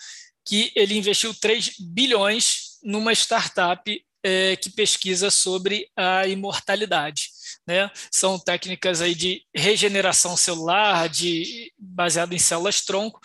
[0.46, 7.30] que ele investiu 3 bilhões numa startup é, que pesquisa sobre a imortalidade.
[7.68, 7.92] Né?
[8.12, 13.20] São técnicas aí de regeneração celular, de baseado em células tronco,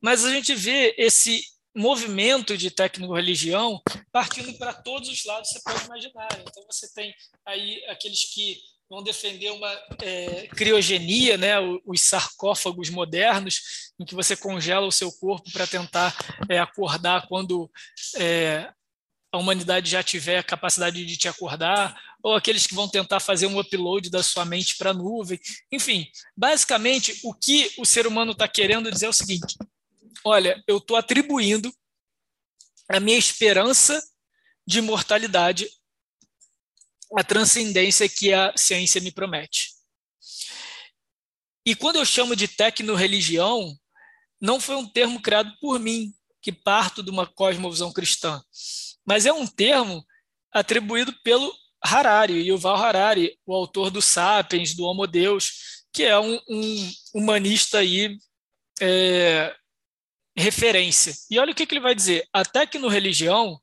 [0.00, 1.42] mas a gente vê esse
[1.76, 6.28] movimento de técnico-religião partindo para todos os lados você pode imaginar.
[6.40, 7.12] Então você tem
[7.44, 9.70] aí aqueles que vão defender uma
[10.02, 16.14] é, criogenia, né, os sarcófagos modernos, em que você congela o seu corpo para tentar
[16.48, 17.70] é, acordar quando
[18.16, 18.70] é,
[19.32, 23.46] a humanidade já tiver a capacidade de te acordar, ou aqueles que vão tentar fazer
[23.46, 25.38] um upload da sua mente para a nuvem.
[25.70, 29.56] Enfim, basicamente, o que o ser humano está querendo dizer é o seguinte:
[30.24, 31.72] olha, eu estou atribuindo
[32.88, 34.02] a minha esperança
[34.66, 35.68] de mortalidade
[37.16, 39.72] à transcendência que a ciência me promete.
[41.66, 43.74] E quando eu chamo de tecno-religião,
[44.40, 48.42] não foi um termo criado por mim, que parto de uma cosmovisão cristã
[49.04, 50.04] mas é um termo
[50.52, 56.40] atribuído pelo Harari, Yuval Harari, o autor do Sapiens, do Homo Deus, que é um,
[56.48, 58.16] um humanista aí,
[58.80, 59.54] é,
[60.36, 61.14] referência.
[61.30, 63.60] E olha o que, que ele vai dizer: a tecno-religião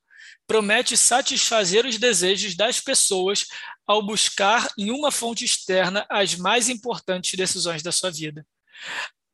[0.52, 3.46] promete satisfazer os desejos das pessoas
[3.88, 8.46] ao buscar em uma fonte externa as mais importantes decisões da sua vida.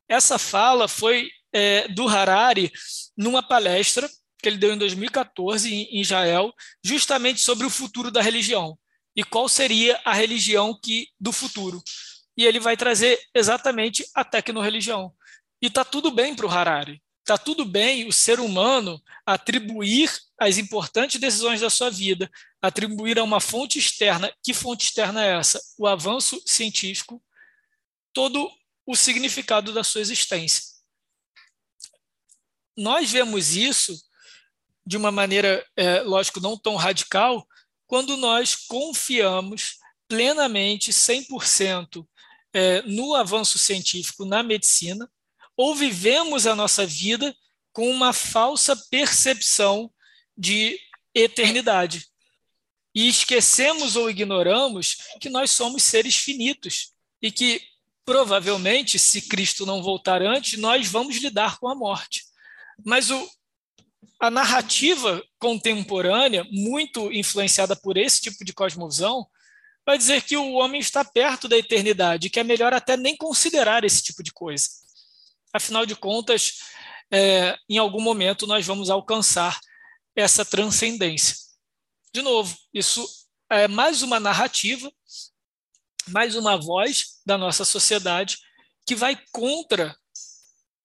[0.08, 2.72] Essa fala foi é, do Harari
[3.18, 6.54] numa palestra que ele deu em 2014 em Israel,
[6.84, 8.78] justamente sobre o futuro da religião
[9.16, 11.82] e qual seria a religião que do futuro.
[12.38, 15.12] E ele vai trazer exatamente a tecno-religião.
[15.60, 17.02] E está tudo bem para o Harari.
[17.28, 20.10] Está tudo bem o ser humano atribuir
[20.40, 24.34] as importantes decisões da sua vida, atribuir a uma fonte externa.
[24.42, 25.60] Que fonte externa é essa?
[25.78, 27.22] O avanço científico,
[28.14, 28.50] todo
[28.86, 30.64] o significado da sua existência.
[32.78, 33.94] Nós vemos isso
[34.86, 37.46] de uma maneira, é, lógico, não tão radical,
[37.86, 42.08] quando nós confiamos plenamente, 100%,
[42.54, 45.12] é, no avanço científico, na medicina,
[45.58, 47.36] ou vivemos a nossa vida
[47.74, 49.92] com uma falsa percepção
[50.38, 50.80] de
[51.14, 52.08] eternidade.
[52.94, 57.62] E esquecemos ou ignoramos que nós somos seres finitos e que,
[58.06, 62.24] provavelmente, se Cristo não voltar antes, nós vamos lidar com a morte.
[62.86, 63.30] Mas o,
[64.20, 69.28] a narrativa contemporânea, muito influenciada por esse tipo de cosmovisão,
[69.86, 73.84] vai dizer que o homem está perto da eternidade, que é melhor até nem considerar
[73.84, 74.68] esse tipo de coisa.
[75.54, 76.60] Afinal de contas,
[77.12, 79.60] é, em algum momento nós vamos alcançar
[80.16, 81.36] essa transcendência.
[82.14, 83.08] De novo, isso
[83.50, 84.92] é mais uma narrativa,
[86.10, 88.38] mais uma voz da nossa sociedade
[88.86, 89.96] que vai contra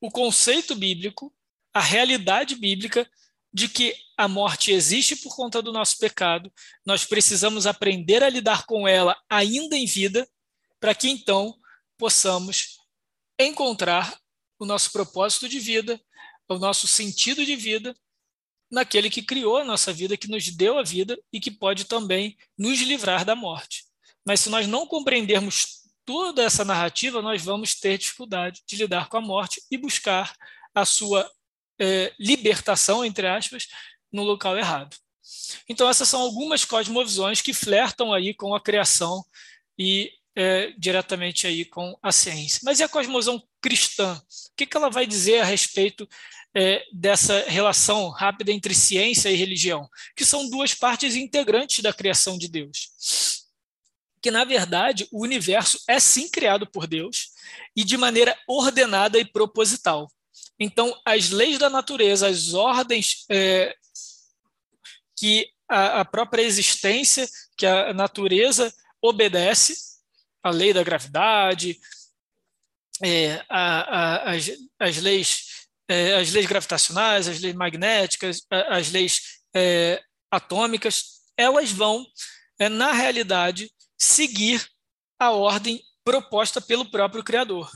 [0.00, 1.32] o conceito bíblico,
[1.72, 3.08] a realidade bíblica
[3.52, 6.52] de que a morte existe por conta do nosso pecado,
[6.84, 10.28] nós precisamos aprender a lidar com ela ainda em vida,
[10.80, 11.54] para que então
[11.98, 12.78] possamos
[13.38, 14.18] encontrar
[14.62, 16.00] o nosso propósito de vida,
[16.48, 17.96] o nosso sentido de vida
[18.70, 22.36] naquele que criou a nossa vida, que nos deu a vida e que pode também
[22.56, 23.84] nos livrar da morte.
[24.24, 29.16] Mas se nós não compreendermos toda essa narrativa, nós vamos ter dificuldade de lidar com
[29.16, 30.32] a morte e buscar
[30.72, 31.28] a sua
[31.80, 33.66] é, libertação, entre aspas,
[34.12, 34.96] no local errado.
[35.68, 39.24] Então, essas são algumas cosmovisões que flertam aí com a criação
[39.76, 42.60] e é, diretamente aí com a ciência.
[42.64, 44.14] Mas e a cosmovisão cristã?
[44.14, 46.08] O que, que ela vai dizer a respeito
[46.54, 49.88] é, dessa relação rápida entre ciência e religião?
[50.16, 52.90] Que são duas partes integrantes da criação de Deus.
[54.20, 57.32] Que, na verdade, o universo é sim criado por Deus
[57.74, 60.08] e de maneira ordenada e proposital.
[60.58, 63.74] Então, as leis da natureza, as ordens é,
[65.16, 69.91] que a, a, própria existência, que a natureza obedece,
[70.42, 71.78] a lei da gravidade,
[73.02, 80.02] é, a, as, as, leis, é, as leis gravitacionais, as leis magnéticas, as leis é,
[80.30, 82.06] atômicas, elas vão,
[82.58, 84.66] é, na realidade, seguir
[85.18, 87.70] a ordem proposta pelo próprio Criador.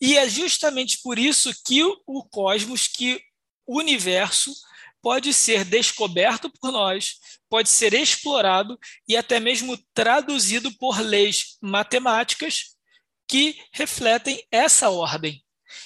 [0.00, 3.20] E é justamente por isso que o cosmos, que
[3.66, 4.54] o universo,
[5.04, 12.74] pode ser descoberto por nós, pode ser explorado e até mesmo traduzido por leis matemáticas
[13.28, 15.44] que refletem essa ordem.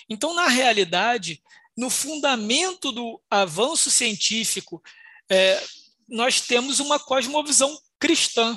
[0.09, 1.43] Então, na realidade,
[1.77, 4.81] no fundamento do avanço científico,
[5.29, 5.61] é,
[6.09, 8.57] nós temos uma cosmovisão cristã.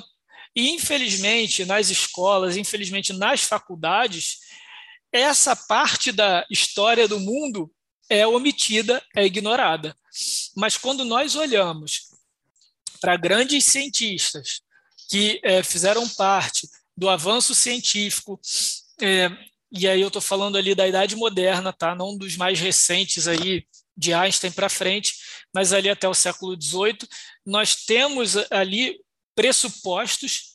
[0.54, 4.38] E, infelizmente, nas escolas, infelizmente, nas faculdades,
[5.10, 7.68] essa parte da história do mundo
[8.08, 9.96] é omitida, é ignorada.
[10.56, 12.10] Mas quando nós olhamos
[13.00, 14.60] para grandes cientistas
[15.08, 18.40] que é, fizeram parte do avanço científico,
[19.00, 19.30] é,
[19.70, 21.94] e aí eu estou falando ali da Idade Moderna, tá?
[21.94, 25.14] não dos mais recentes aí, de Einstein para frente,
[25.54, 27.08] mas ali até o século XVIII,
[27.44, 28.98] nós temos ali
[29.34, 30.52] pressupostos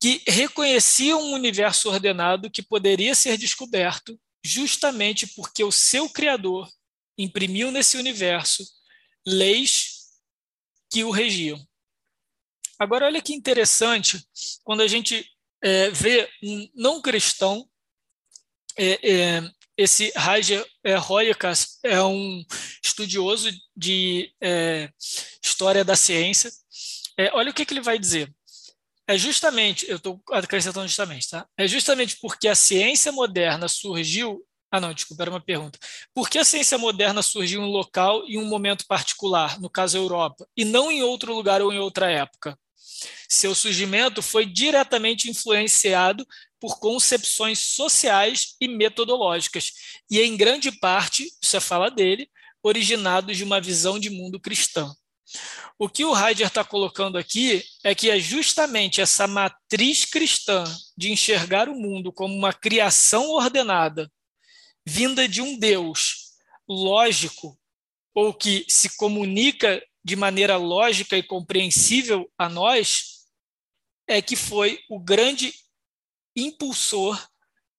[0.00, 6.70] que reconheciam um universo ordenado que poderia ser descoberto justamente porque o seu Criador
[7.16, 8.64] imprimiu nesse universo
[9.26, 10.10] leis
[10.90, 11.64] que o regiam.
[12.78, 14.26] Agora, olha que interessante
[14.64, 15.24] quando a gente
[15.62, 17.68] é, vê um não cristão,
[18.76, 22.44] é, é, esse Raja é, Royakas é um
[22.84, 24.90] estudioso de é,
[25.42, 26.50] história da ciência.
[27.16, 28.32] É, olha o que, que ele vai dizer.
[29.12, 31.46] É justamente, eu estou acrescentando justamente, tá?
[31.58, 34.42] É justamente porque a ciência moderna surgiu.
[34.70, 35.78] Ah, não, desculpa, era uma pergunta.
[36.14, 39.98] Por que a ciência moderna surgiu em um local e um momento particular, no caso
[39.98, 42.58] Europa, e não em outro lugar ou em outra época?
[43.28, 46.26] Seu surgimento foi diretamente influenciado
[46.58, 49.72] por concepções sociais e metodológicas,
[50.10, 52.30] e em grande parte, isso é fala dele,
[52.62, 54.90] originados de uma visão de mundo cristã.
[55.78, 60.64] O que o Heidegger está colocando aqui é que é justamente essa matriz cristã
[60.96, 64.10] de enxergar o mundo como uma criação ordenada,
[64.86, 66.32] vinda de um Deus
[66.68, 67.58] lógico,
[68.14, 73.26] ou que se comunica de maneira lógica e compreensível a nós,
[74.06, 75.52] é que foi o grande
[76.36, 77.20] impulsor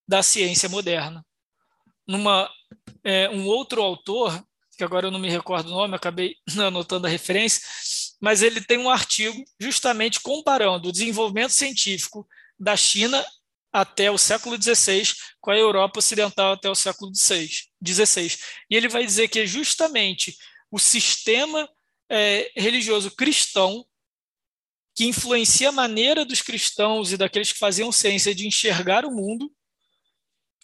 [0.08, 1.26] da ciência moderna.
[2.08, 2.50] Numa,
[3.04, 4.44] é, um outro autor
[4.84, 7.62] que agora eu não me recordo o nome, acabei anotando a referência,
[8.22, 12.28] mas ele tem um artigo justamente comparando o desenvolvimento científico
[12.60, 13.26] da China
[13.72, 18.38] até o século XVI com a Europa Ocidental até o século XVI.
[18.70, 20.38] E ele vai dizer que é justamente
[20.70, 21.68] o sistema
[22.10, 23.84] é, religioso cristão
[24.96, 29.52] que influencia a maneira dos cristãos e daqueles que faziam ciência de enxergar o mundo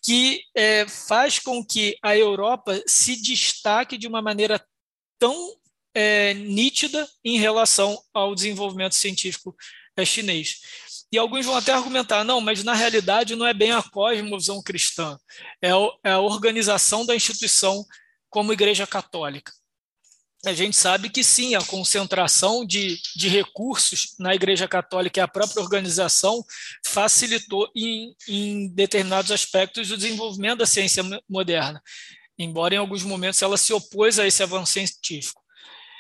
[0.04, 4.64] que é, faz com que a Europa se destaque de uma maneira
[5.18, 5.56] tão
[5.94, 9.56] é, nítida em relação ao desenvolvimento científico
[9.98, 10.60] é, chinês.
[11.12, 15.18] E alguns vão até argumentar, não, mas na realidade não é bem a cosmovisão cristã,
[15.62, 15.70] é,
[16.04, 17.84] é a organização da instituição
[18.30, 19.52] como Igreja Católica
[20.46, 25.28] a gente sabe que sim, a concentração de, de recursos na Igreja Católica e a
[25.28, 26.44] própria organização
[26.86, 31.82] facilitou em, em determinados aspectos o desenvolvimento da ciência moderna,
[32.38, 35.44] embora em alguns momentos ela se opôs a esse avanço científico.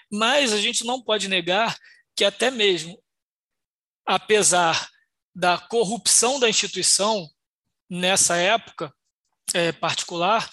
[0.09, 1.77] Mas a gente não pode negar
[2.15, 2.97] que até mesmo,
[4.05, 4.89] apesar
[5.35, 7.29] da corrupção da instituição
[7.89, 8.93] nessa época
[9.53, 10.49] é, particular,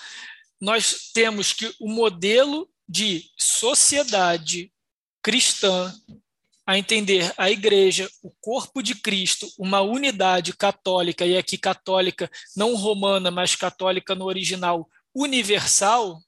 [0.61, 4.73] nós temos que o modelo de sociedade
[5.23, 5.93] cristã,
[6.65, 12.75] a entender a igreja, o corpo de Cristo, uma unidade católica, e aqui católica não
[12.75, 16.21] romana, mas católica no original, universal,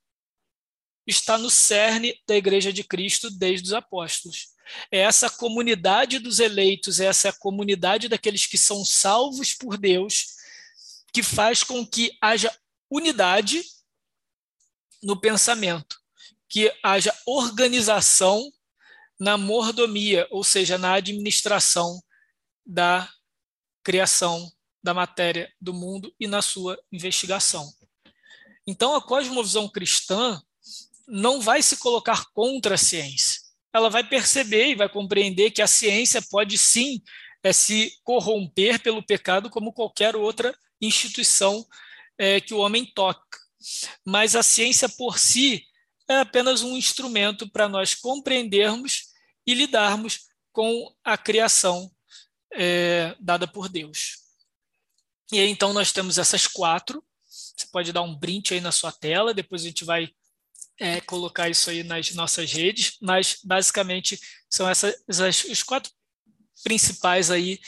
[1.07, 4.49] está no cerne da igreja de Cristo desde os apóstolos.
[4.93, 10.27] É essa comunidade dos eleitos, é essa comunidade daqueles que são salvos por Deus,
[11.13, 12.55] que faz com que haja
[12.91, 13.63] unidade
[15.03, 15.99] no pensamento
[16.49, 18.51] que haja organização
[19.21, 22.01] na mordomia, ou seja, na administração
[22.65, 23.09] da
[23.83, 24.51] criação
[24.83, 27.69] da matéria do mundo e na sua investigação.
[28.67, 30.41] Então, a cosmovisão cristã
[31.07, 33.41] não vai se colocar contra a ciência.
[33.73, 37.03] Ela vai perceber e vai compreender que a ciência pode sim
[37.43, 41.67] é, se corromper pelo pecado como qualquer outra instituição
[42.19, 43.39] é, que o homem toca.
[44.05, 45.65] Mas a ciência por si
[46.09, 49.09] é apenas um instrumento para nós compreendermos
[49.47, 51.91] e lidarmos com a criação
[52.53, 54.17] é, dada por Deus.
[55.31, 57.05] E aí, então, nós temos essas quatro.
[57.27, 60.09] Você pode dar um print aí na sua tela, depois a gente vai
[60.79, 65.93] é, colocar isso aí nas nossas redes, mas basicamente são essas, essas os quatro
[66.63, 67.61] principais aí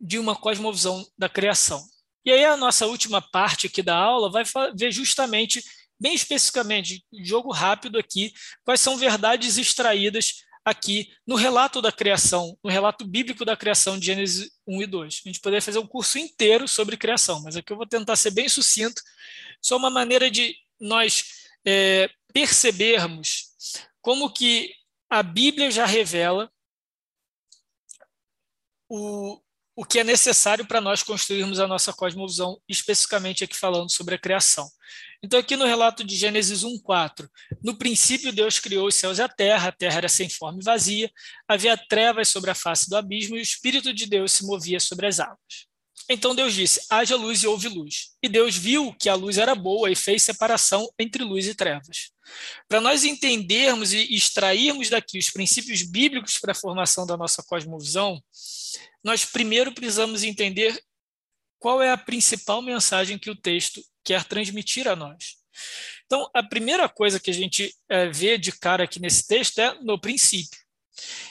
[0.00, 1.84] de uma cosmovisão da criação.
[2.24, 5.62] E aí a nossa última parte aqui da aula vai ver justamente
[5.98, 8.32] bem especificamente, jogo rápido aqui,
[8.64, 14.06] quais são verdades extraídas aqui no relato da criação, no relato bíblico da criação de
[14.06, 15.22] Gênesis 1 e 2.
[15.24, 18.30] A gente poderia fazer um curso inteiro sobre criação, mas aqui eu vou tentar ser
[18.30, 19.02] bem sucinto,
[19.60, 21.24] só uma maneira de nós
[21.66, 23.54] é, percebermos
[24.00, 24.72] como que
[25.10, 26.50] a Bíblia já revela
[28.88, 29.40] o,
[29.76, 34.18] o que é necessário para nós construirmos a nossa cosmovisão, especificamente aqui falando sobre a
[34.18, 34.68] criação.
[35.24, 37.26] Então, aqui no relato de Gênesis 1,4,
[37.62, 40.62] no princípio Deus criou os céus e a terra, a terra era sem forma e
[40.62, 41.10] vazia,
[41.48, 45.06] havia trevas sobre a face do abismo e o Espírito de Deus se movia sobre
[45.06, 45.66] as águas.
[46.10, 48.10] Então Deus disse: haja luz e houve luz.
[48.22, 52.10] E Deus viu que a luz era boa e fez separação entre luz e trevas.
[52.68, 58.22] Para nós entendermos e extrairmos daqui os princípios bíblicos para a formação da nossa cosmovisão,
[59.02, 60.78] nós primeiro precisamos entender
[61.64, 65.36] qual é a principal mensagem que o texto quer transmitir a nós.
[66.04, 69.72] Então, a primeira coisa que a gente é, vê de cara aqui nesse texto é
[69.80, 70.60] no princípio.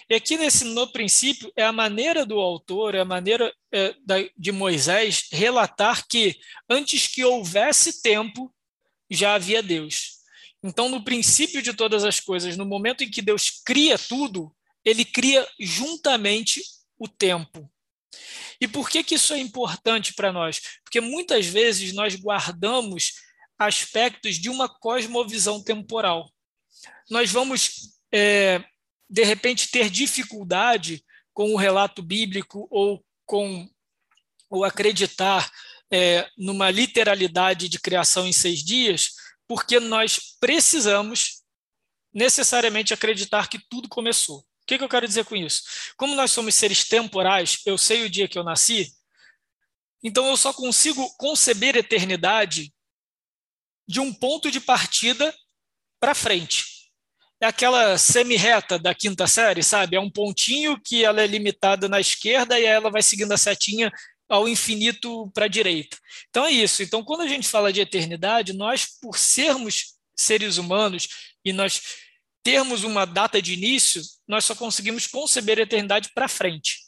[0.09, 4.15] E aqui nesse no princípio é a maneira do autor, é a maneira é, da,
[4.36, 6.36] de Moisés relatar que
[6.67, 8.51] antes que houvesse tempo
[9.11, 10.13] já havia Deus.
[10.63, 14.51] Então, no princípio de todas as coisas, no momento em que Deus cria tudo,
[14.84, 16.59] ele cria juntamente
[16.97, 17.71] o tempo.
[18.59, 20.61] E por que, que isso é importante para nós?
[20.84, 23.14] Porque muitas vezes nós guardamos
[23.57, 26.32] aspectos de uma cosmovisão temporal.
[27.09, 28.64] Nós vamos, é,
[29.09, 31.03] de repente, ter dificuldade
[31.34, 33.68] com o relato bíblico ou com
[34.49, 35.51] ou acreditar
[35.91, 39.14] é, numa literalidade de criação em seis dias,
[39.47, 41.41] porque nós precisamos
[42.14, 44.45] necessariamente acreditar que tudo começou.
[44.64, 45.61] O que, que eu quero dizer com isso?
[45.97, 48.93] Como nós somos seres temporais, eu sei o dia que eu nasci,
[50.01, 52.74] então eu só consigo conceber eternidade
[53.88, 55.34] de um ponto de partida
[55.99, 56.66] para frente.
[57.41, 59.97] É aquela semi-reta da quinta série, sabe?
[59.97, 63.91] É um pontinho que ela é limitada na esquerda e ela vai seguindo a setinha
[64.30, 65.97] ao infinito para a direita.
[66.30, 66.82] Então é isso.
[66.82, 71.07] Então, quando a gente fala de eternidade, nós, por sermos seres humanos
[71.43, 71.82] e nós
[72.43, 76.79] termos uma data de início, nós só conseguimos conceber a eternidade para frente.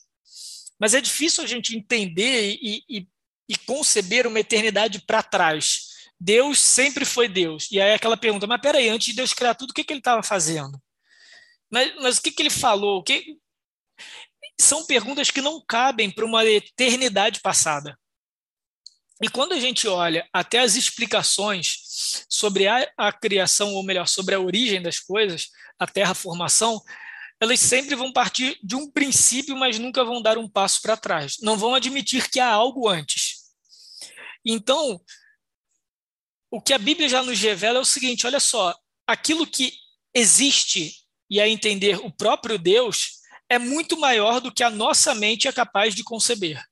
[0.80, 3.08] Mas é difícil a gente entender e, e,
[3.50, 5.96] e conceber uma eternidade para trás.
[6.20, 7.72] Deus sempre foi Deus.
[7.72, 10.00] E aí aquela pergunta, mas peraí, antes de Deus criar tudo, o que, que ele
[10.00, 10.78] estava fazendo?
[11.72, 13.00] Mas, mas, o que, que ele falou?
[13.00, 13.38] O que...
[14.60, 17.98] São perguntas que não cabem para uma eternidade passada.
[19.22, 24.36] E quando a gente olha até as explicações sobre a, a, criação, ou melhor, sobre
[24.36, 25.48] a origem das coisas,
[25.80, 26.82] a terraformação,
[27.40, 31.38] elas sempre vão partir de um princípio, mas nunca vão dar um passo para trás.
[31.42, 33.46] Não vão admitir que há algo antes.
[34.44, 35.02] Então,
[36.52, 39.74] o que a Bíblia já nos revela é o seguinte: olha só, aquilo que
[40.14, 40.94] existe
[41.30, 45.52] e a entender o próprio Deus é muito maior do que a nossa mente é
[45.52, 46.64] capaz de conceber.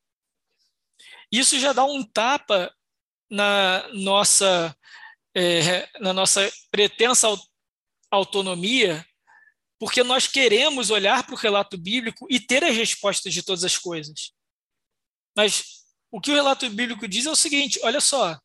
[1.34, 2.72] Isso já dá um tapa
[3.28, 4.78] na nossa,
[5.36, 7.28] é, na nossa pretensa
[8.12, 9.04] autonomia,
[9.80, 13.80] porque nós queremos olhar para o relato bíblico e ter as respostas de todas as
[13.80, 14.32] coisas.
[15.36, 15.64] Mas
[16.12, 18.40] o que o relato bíblico diz é o seguinte: olha só,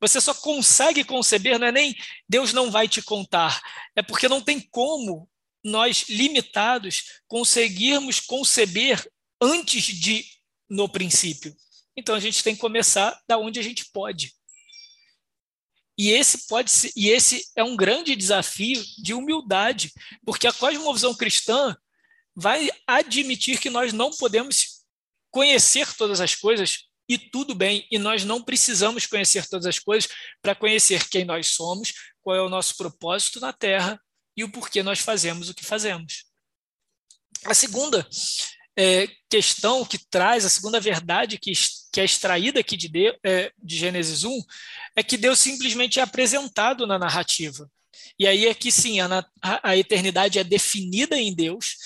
[0.00, 1.96] você só consegue conceber, não é nem
[2.28, 3.60] Deus não vai te contar,
[3.96, 5.28] é porque não tem como
[5.64, 9.04] nós, limitados, conseguirmos conceber
[9.42, 10.24] antes de
[10.70, 11.52] no princípio.
[11.98, 14.32] Então a gente tem que começar da onde a gente pode.
[15.98, 19.92] E esse pode ser, e esse é um grande desafio de humildade,
[20.24, 21.76] porque a cosmovisão cristã
[22.36, 24.84] vai admitir que nós não podemos
[25.28, 30.08] conhecer todas as coisas e tudo bem, e nós não precisamos conhecer todas as coisas
[30.40, 31.92] para conhecer quem nós somos,
[32.22, 34.00] qual é o nosso propósito na Terra
[34.36, 36.26] e o porquê nós fazemos o que fazemos.
[37.44, 38.08] A segunda
[38.78, 41.50] é, questão que traz, a segunda verdade que,
[41.92, 44.42] que é extraída aqui de, Deus, é, de Gênesis 1,
[44.96, 47.70] é que Deus simplesmente é apresentado na narrativa.
[48.18, 49.24] E aí é que sim, a,
[49.62, 51.76] a eternidade é definida em Deus,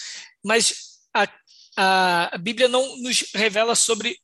[0.45, 1.29] mas a,
[2.33, 4.19] a Bíblia não nos revela sobre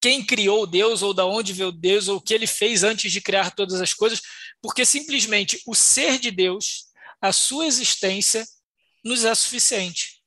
[0.00, 3.20] quem criou Deus, ou da onde veio Deus, ou o que ele fez antes de
[3.20, 4.22] criar todas as coisas,
[4.62, 6.86] porque simplesmente o ser de Deus,
[7.20, 8.46] a sua existência,
[9.04, 10.18] nos é suficiente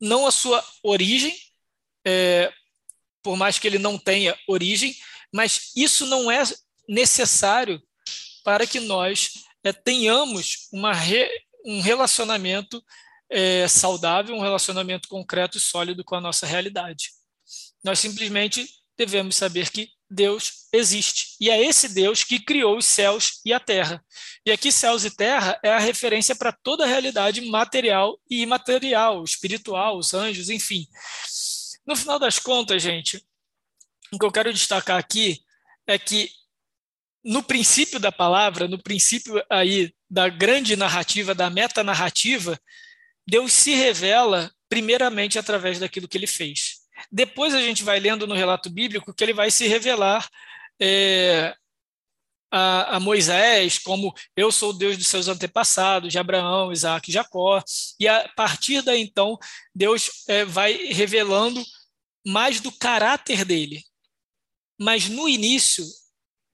[0.00, 1.36] não a sua origem,
[2.06, 2.50] é,
[3.22, 4.94] por mais que ele não tenha origem,
[5.32, 6.42] mas isso não é
[6.88, 7.80] necessário
[8.44, 9.30] para que nós
[9.62, 11.28] é, tenhamos uma re,
[11.64, 12.82] um relacionamento
[13.30, 17.10] é, saudável, um relacionamento concreto e sólido com a nossa realidade.
[17.84, 21.36] Nós simplesmente devemos saber que Deus existe.
[21.40, 24.04] E é esse Deus que criou os céus e a terra.
[24.44, 29.22] E aqui, céus e terra é a referência para toda a realidade material e imaterial,
[29.22, 30.86] espiritual, os anjos, enfim.
[31.86, 33.24] No final das contas, gente,
[34.12, 35.42] o que eu quero destacar aqui
[35.86, 36.30] é que
[37.24, 42.58] no princípio da palavra, no princípio aí da grande narrativa, da metanarrativa,
[43.26, 46.80] Deus se revela primeiramente através daquilo que ele fez.
[47.10, 50.28] Depois a gente vai lendo no relato bíblico que ele vai se revelar
[50.80, 51.54] é,
[52.50, 57.12] a, a, Moisés como eu sou o Deus dos seus antepassados, de Abraão, Isaac e
[57.12, 57.62] Jacó.
[57.98, 59.38] E a partir daí, então,
[59.74, 61.62] Deus é, vai revelando
[62.26, 63.84] mais do caráter dele.
[64.78, 65.84] Mas no início,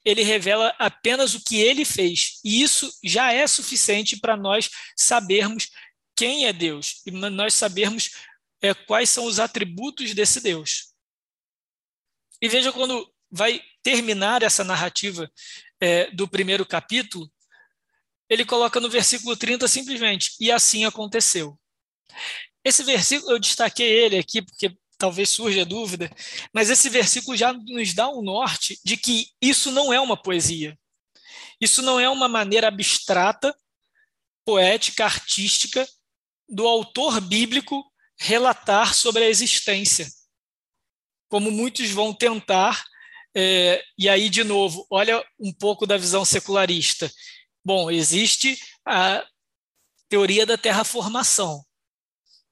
[0.04, 2.40] ele revela apenas o que ele fez.
[2.44, 5.70] E isso já é suficiente para nós sabermos
[6.16, 8.10] quem é Deus e nós sabermos
[8.62, 10.94] é, quais são os atributos desse Deus.
[12.40, 15.30] E veja quando vai terminar essa narrativa
[15.80, 17.30] é, do primeiro capítulo,
[18.28, 21.58] ele coloca no versículo 30 simplesmente, e assim aconteceu.
[22.64, 26.10] Esse versículo, eu destaquei ele aqui porque talvez surja dúvida,
[26.52, 30.76] mas esse versículo já nos dá um norte de que isso não é uma poesia.
[31.60, 33.54] Isso não é uma maneira abstrata,
[34.44, 35.86] poética, artística
[36.48, 37.84] do autor bíblico
[38.18, 40.06] relatar sobre a existência.
[41.28, 42.84] Como muitos vão tentar,
[43.36, 47.12] é, e aí, de novo, olha um pouco da visão secularista.
[47.62, 49.22] Bom, existe a
[50.08, 51.62] teoria da terraformação.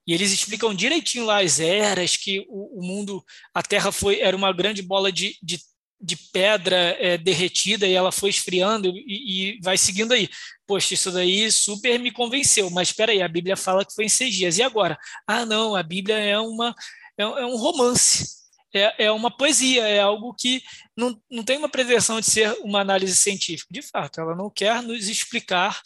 [0.05, 4.37] E eles explicam direitinho lá as eras, que o, o mundo, a Terra foi era
[4.37, 5.59] uma grande bola de, de,
[5.99, 10.29] de pedra é, derretida e ela foi esfriando e, e, vai seguindo aí.
[10.67, 14.09] Poxa, isso daí super me convenceu, mas espera aí, a Bíblia fala que foi em
[14.09, 14.59] seis dias.
[14.59, 14.95] E agora?
[15.25, 16.75] Ah, não, a Bíblia é, uma,
[17.17, 18.44] é, é um romance,
[18.75, 20.61] é, é uma poesia, é algo que
[20.97, 23.67] não, não tem uma pretensão de ser uma análise científica.
[23.71, 25.81] De fato, ela não quer nos explicar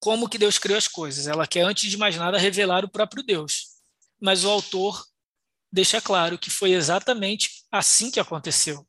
[0.00, 1.26] como que Deus criou as coisas.
[1.26, 3.66] Ela quer, antes de mais nada, revelar o próprio Deus.
[4.18, 5.04] Mas o autor
[5.70, 8.86] deixa claro que foi exatamente assim que aconteceu.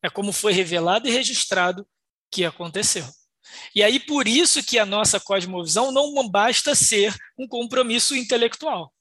[0.00, 1.86] É como foi revelado e registrado
[2.30, 3.04] que aconteceu.
[3.74, 8.92] E aí, por isso que a nossa cosmovisão não basta ser um compromisso intelectual.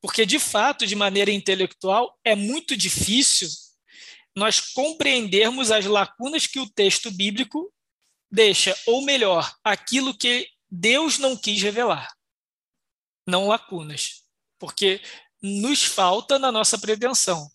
[0.00, 3.48] Porque, de fato, de maneira intelectual, é muito difícil
[4.34, 7.72] nós compreendermos as lacunas que o texto bíblico
[8.30, 12.08] deixa, ou melhor, aquilo que Deus não quis revelar.
[13.26, 14.22] Não lacunas.
[14.58, 15.00] Porque
[15.42, 17.50] nos falta na nossa pretensão.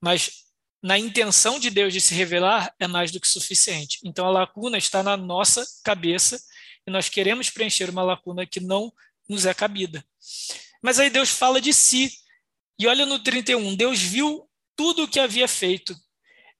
[0.00, 0.44] Mas
[0.82, 3.98] na intenção de Deus de se revelar é mais do que suficiente.
[4.04, 6.40] Então a lacuna está na nossa cabeça
[6.86, 8.92] e nós queremos preencher uma lacuna que não
[9.28, 10.04] nos é cabida.
[10.82, 12.12] Mas aí Deus fala de si.
[12.78, 15.94] E olha no 31, Deus viu tudo o que havia feito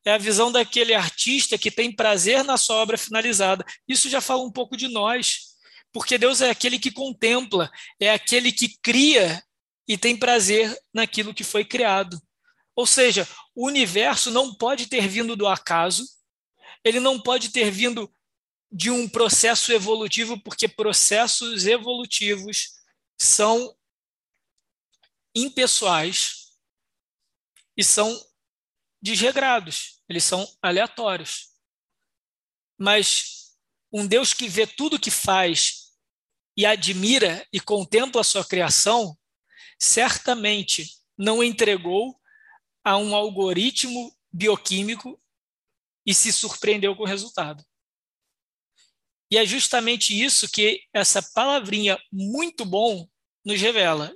[0.05, 3.65] é a visão daquele artista que tem prazer na sua obra finalizada.
[3.87, 5.57] Isso já fala um pouco de nós,
[5.93, 9.43] porque Deus é aquele que contempla, é aquele que cria
[9.87, 12.21] e tem prazer naquilo que foi criado.
[12.75, 16.05] Ou seja, o universo não pode ter vindo do acaso,
[16.83, 18.11] ele não pode ter vindo
[18.73, 22.71] de um processo evolutivo, porque processos evolutivos
[23.21, 23.75] são
[25.35, 26.57] impessoais
[27.77, 28.11] e são
[29.01, 31.51] desregrados, eles são aleatórios.
[32.79, 33.57] Mas
[33.93, 35.91] um Deus que vê tudo que faz
[36.57, 39.17] e admira e contempla a sua criação,
[39.79, 42.21] certamente não entregou
[42.85, 45.21] a um algoritmo bioquímico
[46.05, 47.65] e se surpreendeu com o resultado.
[49.31, 53.09] E é justamente isso que essa palavrinha muito bom
[53.45, 54.13] nos revela.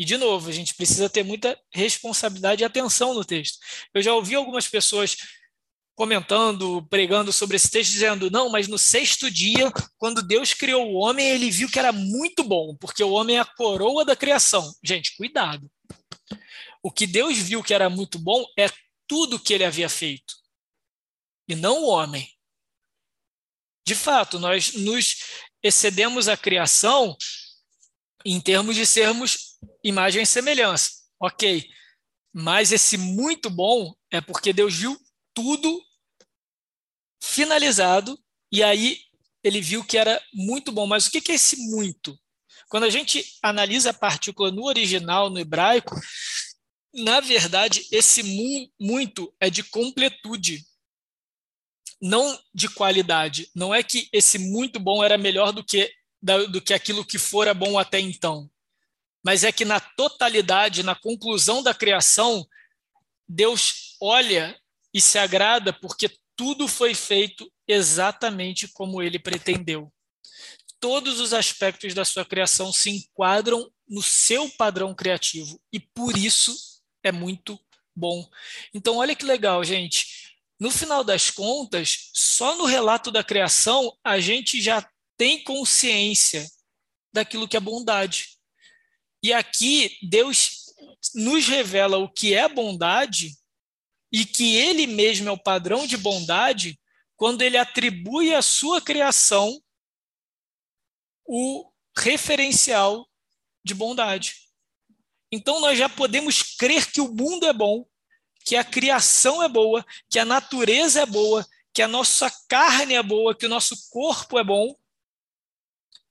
[0.00, 3.58] E, de novo, a gente precisa ter muita responsabilidade e atenção no texto.
[3.92, 5.14] Eu já ouvi algumas pessoas
[5.94, 10.94] comentando, pregando sobre esse texto, dizendo: não, mas no sexto dia, quando Deus criou o
[10.94, 14.74] homem, ele viu que era muito bom, porque o homem é a coroa da criação.
[14.82, 15.70] Gente, cuidado.
[16.82, 18.70] O que Deus viu que era muito bom é
[19.06, 20.34] tudo que ele havia feito,
[21.46, 22.26] e não o homem.
[23.86, 25.16] De fato, nós nos
[25.62, 27.14] excedemos a criação
[28.24, 29.49] em termos de sermos
[29.82, 30.90] imagem e semelhança.
[31.20, 31.68] Ok.
[32.32, 34.96] Mas esse muito bom é porque Deus viu
[35.34, 35.82] tudo
[37.22, 38.18] finalizado
[38.52, 38.98] e aí
[39.42, 40.86] ele viu que era muito bom.
[40.86, 42.18] Mas o que é esse muito?
[42.68, 45.94] Quando a gente analisa a partícula no original, no hebraico,
[46.94, 50.64] na verdade, esse mu muito é de completude,
[52.00, 53.50] não de qualidade.
[53.54, 57.52] Não é que esse muito bom era melhor do que, do que aquilo que fora
[57.52, 58.48] bom até então
[59.24, 62.46] mas é que na totalidade, na conclusão da criação,
[63.28, 64.58] Deus olha
[64.92, 69.92] e se agrada porque tudo foi feito exatamente como ele pretendeu.
[70.80, 76.56] Todos os aspectos da sua criação se enquadram no seu padrão criativo e por isso
[77.02, 77.58] é muito
[77.94, 78.26] bom.
[78.72, 80.30] Então, olha que legal, gente.
[80.58, 86.46] No final das contas, só no relato da criação a gente já tem consciência
[87.12, 88.39] daquilo que é bondade.
[89.22, 90.72] E aqui Deus
[91.14, 93.36] nos revela o que é bondade
[94.12, 96.80] e que ele mesmo é o padrão de bondade
[97.16, 99.62] quando ele atribui à sua criação
[101.26, 103.08] o referencial
[103.64, 104.36] de bondade.
[105.30, 107.86] Então nós já podemos crer que o mundo é bom,
[108.44, 113.02] que a criação é boa, que a natureza é boa, que a nossa carne é
[113.02, 114.74] boa, que o nosso corpo é bom,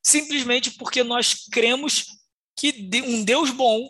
[0.02, 2.19] simplesmente porque nós cremos
[2.60, 2.74] que
[3.06, 3.90] um Deus bom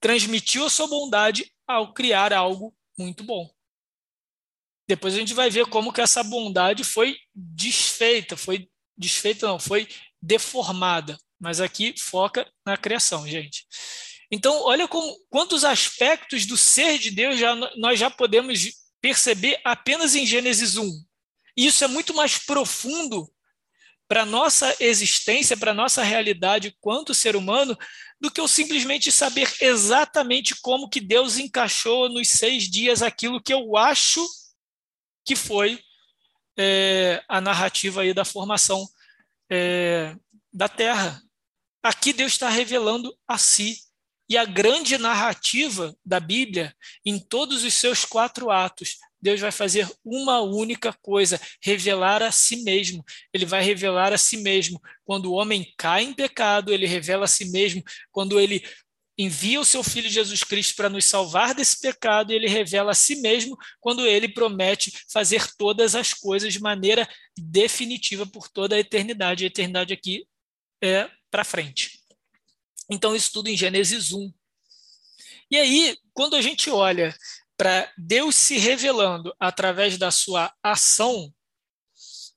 [0.00, 3.50] transmitiu a sua bondade ao criar algo muito bom.
[4.88, 9.88] Depois a gente vai ver como que essa bondade foi desfeita, foi desfeita não, foi
[10.22, 11.18] deformada.
[11.40, 13.66] Mas aqui foca na criação, gente.
[14.30, 20.14] Então, olha como, quantos aspectos do ser de Deus já, nós já podemos perceber apenas
[20.14, 20.88] em Gênesis 1.
[21.56, 23.28] E isso é muito mais profundo
[24.08, 27.76] para nossa existência, para nossa realidade quanto ser humano,
[28.20, 33.52] do que eu simplesmente saber exatamente como que Deus encaixou nos seis dias aquilo que
[33.52, 34.26] eu acho
[35.24, 35.80] que foi
[36.56, 38.88] é, a narrativa aí da formação
[39.50, 40.14] é,
[40.52, 41.20] da Terra.
[41.82, 43.84] Aqui Deus está revelando a si.
[44.28, 49.88] E a grande narrativa da Bíblia, em todos os seus quatro atos, Deus vai fazer
[50.04, 53.04] uma única coisa: revelar a si mesmo.
[53.32, 54.80] Ele vai revelar a si mesmo.
[55.04, 57.82] Quando o homem cai em pecado, ele revela a si mesmo.
[58.10, 58.62] Quando ele
[59.18, 63.16] envia o seu filho Jesus Cristo para nos salvar desse pecado, ele revela a si
[63.16, 69.44] mesmo quando ele promete fazer todas as coisas de maneira definitiva por toda a eternidade.
[69.44, 70.26] A eternidade aqui
[70.82, 72.00] é para frente.
[72.90, 74.32] Então, isso tudo em Gênesis 1.
[75.50, 77.16] E aí, quando a gente olha
[77.56, 81.32] para Deus se revelando através da sua ação,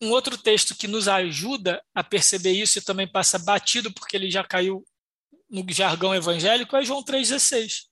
[0.02, 4.32] um outro texto que nos ajuda a perceber isso e também passa batido porque ele
[4.32, 4.86] já caiu
[5.50, 7.90] no jargão evangélico é João 3,16.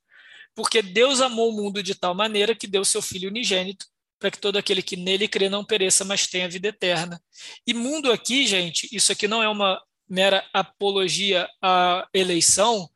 [0.55, 3.85] Porque Deus amou o mundo de tal maneira que deu seu Filho unigênito
[4.19, 7.21] para que todo aquele que nele crê não pereça, mas tenha vida eterna.
[7.65, 12.89] E mundo aqui, gente, isso aqui não é uma mera apologia à eleição,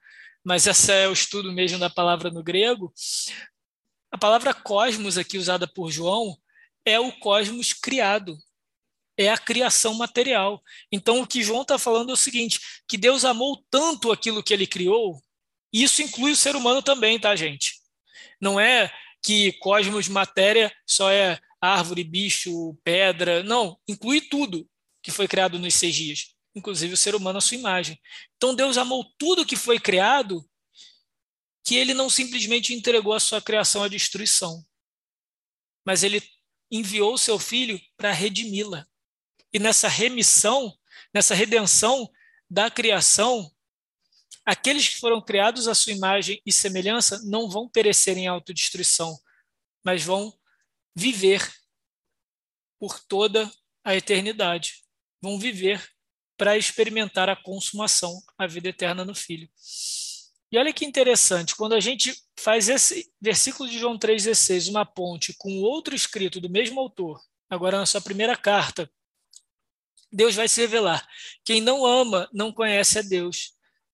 [0.44, 2.92] mas esse é o estudo mesmo da palavra no grego.
[4.12, 6.38] A palavra cosmos aqui usada por João
[6.86, 8.38] é o cosmos criado,
[9.18, 10.62] é a criação material.
[10.92, 14.54] Então, o que João está falando é o seguinte: que Deus amou tanto aquilo que
[14.54, 15.22] ele criou,
[15.74, 17.80] e isso inclui o ser humano também, tá, gente?
[18.40, 18.92] Não é
[19.24, 23.44] que cosmos, matéria, só é árvore, bicho, pedra.
[23.44, 24.68] Não, inclui tudo
[25.02, 28.00] que foi criado nos seis dias, inclusive o ser humano à sua imagem.
[28.36, 30.44] Então, Deus amou tudo que foi criado,
[31.64, 34.66] que ele não simplesmente entregou a sua criação à destruição,
[35.86, 36.22] mas ele
[36.70, 38.88] enviou seu filho para redimi-la.
[39.54, 40.76] E nessa remissão,
[41.14, 42.10] nessa redenção
[42.50, 43.52] da criação,
[44.46, 49.20] aqueles que foram criados à sua imagem e semelhança não vão perecer em autodestruição,
[49.84, 50.34] mas vão
[50.96, 51.52] viver
[52.80, 53.52] por toda
[53.84, 54.84] a eternidade.
[55.22, 55.88] Vão viver
[56.38, 59.48] para experimentar a consumação, a vida eterna no Filho.
[60.52, 65.34] E olha que interessante, quando a gente faz esse versículo de João 3,16, uma ponte
[65.38, 68.92] com outro escrito do mesmo autor, agora na sua primeira carta,
[70.12, 71.08] Deus vai se revelar.
[71.46, 73.54] Quem não ama não conhece a Deus,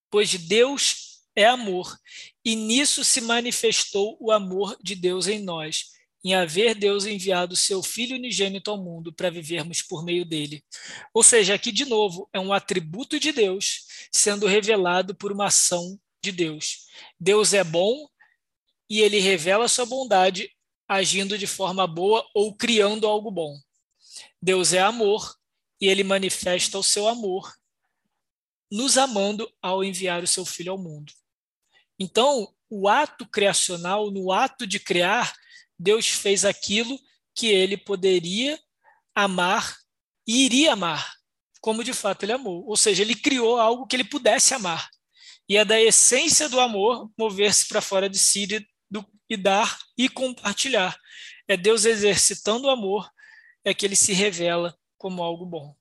[0.09, 1.95] pois Deus é amor,
[2.43, 5.91] e nisso se manifestou o amor de Deus em nós,
[6.23, 10.65] em haver Deus enviado seu Filho unigênito ao mundo para vivermos por meio dele.
[11.13, 15.99] Ou seja, aqui de novo é um atributo de Deus sendo revelado por uma ação
[16.21, 16.87] de Deus.
[17.19, 18.07] Deus é bom
[18.89, 20.49] e ele revela sua bondade
[20.87, 23.57] agindo de forma boa ou criando algo bom.
[24.41, 25.35] Deus é amor
[25.79, 27.53] e ele manifesta o seu amor,
[28.71, 31.13] nos amando ao enviar o seu filho ao mundo.
[31.99, 35.33] Então, o ato criacional, no ato de criar,
[35.77, 36.97] Deus fez aquilo
[37.35, 38.59] que ele poderia
[39.13, 39.77] amar
[40.25, 41.15] e iria amar,
[41.61, 42.65] como de fato ele amou.
[42.65, 44.89] Ou seja, ele criou algo que ele pudesse amar.
[45.49, 48.47] E é da essência do amor mover-se para fora de si
[49.29, 50.97] e dar e compartilhar.
[51.47, 53.09] É Deus exercitando o amor,
[53.63, 55.75] é que ele se revela como algo bom.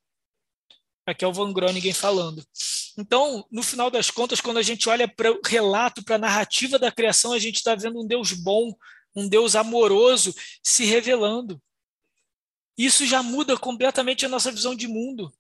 [1.05, 2.45] Aqui é o Van Groningen falando.
[2.99, 6.79] Então, no final das contas, quando a gente olha para o relato, para a narrativa
[6.79, 8.75] da criação, a gente está vendo um Deus bom,
[9.15, 11.63] um Deus amoroso se revelando.
[12.77, 15.33] Isso já muda completamente a nossa visão de mundo.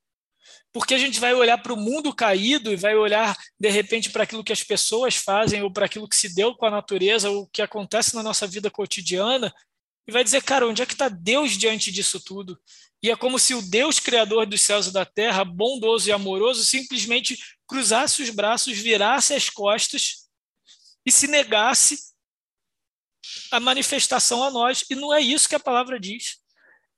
[0.72, 4.24] Porque a gente vai olhar para o mundo caído e vai olhar, de repente, para
[4.24, 7.42] aquilo que as pessoas fazem, ou para aquilo que se deu com a natureza, ou
[7.42, 9.52] o que acontece na nossa vida cotidiana,
[10.06, 12.58] e vai dizer, cara, onde é que está Deus diante disso tudo?
[13.02, 16.64] E é como se o Deus criador dos céus e da terra, bondoso e amoroso,
[16.64, 20.28] simplesmente cruzasse os braços, virasse as costas
[21.04, 21.98] e se negasse
[23.50, 24.84] a manifestação a nós.
[24.88, 26.38] E não é isso que a palavra diz.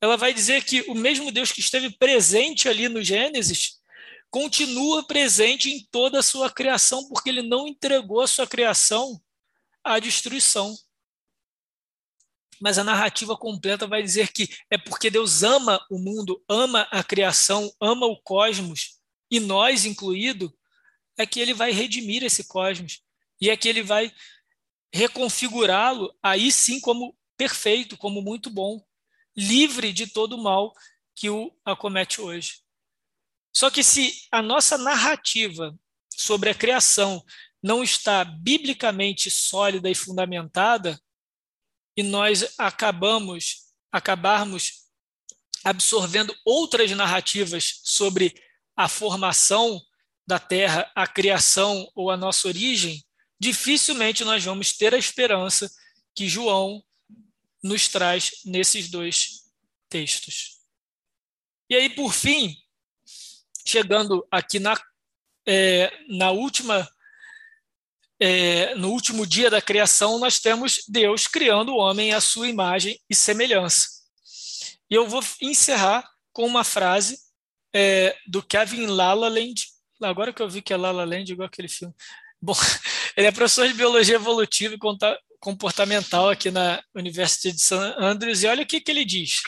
[0.00, 3.78] Ela vai dizer que o mesmo Deus que esteve presente ali no Gênesis
[4.30, 9.20] continua presente em toda a sua criação, porque ele não entregou a sua criação
[9.82, 10.76] à destruição.
[12.60, 17.02] Mas a narrativa completa vai dizer que é porque Deus ama o mundo, ama a
[17.02, 18.98] criação, ama o cosmos,
[19.30, 20.52] e nós incluído,
[21.16, 23.02] é que ele vai redimir esse cosmos.
[23.40, 24.12] E é que ele vai
[24.92, 28.82] reconfigurá-lo aí sim como perfeito, como muito bom,
[29.38, 30.74] livre de todo o mal
[31.14, 32.60] que o acomete hoje.
[33.54, 35.78] Só que se a nossa narrativa
[36.12, 37.24] sobre a criação
[37.62, 41.00] não está biblicamente sólida e fundamentada,
[41.96, 44.88] e nós acabamos acabarmos
[45.64, 48.34] absorvendo outras narrativas sobre
[48.76, 49.80] a formação
[50.26, 53.04] da Terra, a criação ou a nossa origem,
[53.40, 55.70] dificilmente nós vamos ter a esperança
[56.14, 56.82] que João
[57.62, 59.44] nos traz nesses dois
[59.88, 60.58] textos.
[61.70, 62.56] E aí, por fim,
[63.66, 64.74] chegando aqui na,
[65.46, 66.88] é, na última,
[68.18, 72.98] é, no último dia da criação, nós temos Deus criando o homem à sua imagem
[73.08, 73.98] e semelhança.
[74.90, 77.18] E eu vou encerrar com uma frase
[77.74, 79.66] é, do Kevin Lalaland,
[80.02, 81.94] agora que eu vi que é Lalaland, igual aquele filme.
[82.40, 82.54] Bom,
[83.16, 84.78] ele é professor de biologia evolutiva e
[85.40, 87.74] comportamental aqui na Universidade de St.
[87.98, 89.42] Andrews, e olha o que, que ele diz.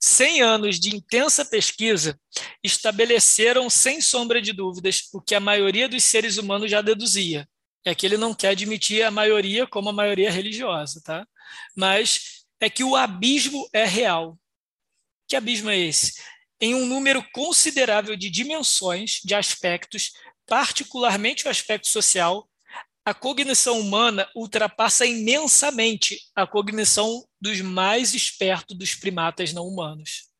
[0.00, 2.18] 100 anos de intensa pesquisa
[2.62, 7.48] estabeleceram, sem sombra de dúvidas, o que a maioria dos seres humanos já deduzia.
[7.84, 11.26] É que ele não quer admitir a maioria como a maioria religiosa, tá?
[11.76, 14.38] Mas é que o abismo é real.
[15.28, 16.14] Que abismo é esse?
[16.60, 20.12] Em um número considerável de dimensões, de aspectos,
[20.46, 22.48] particularmente o aspecto social,
[23.04, 30.30] a cognição humana ultrapassa imensamente a cognição dos mais espertos dos primatas não humanos.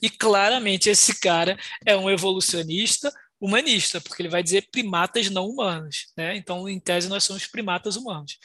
[0.00, 6.06] E claramente esse cara é um evolucionista humanista, porque ele vai dizer primatas não humanos,
[6.16, 6.34] né?
[6.34, 8.38] Então, em tese, nós somos primatas humanos.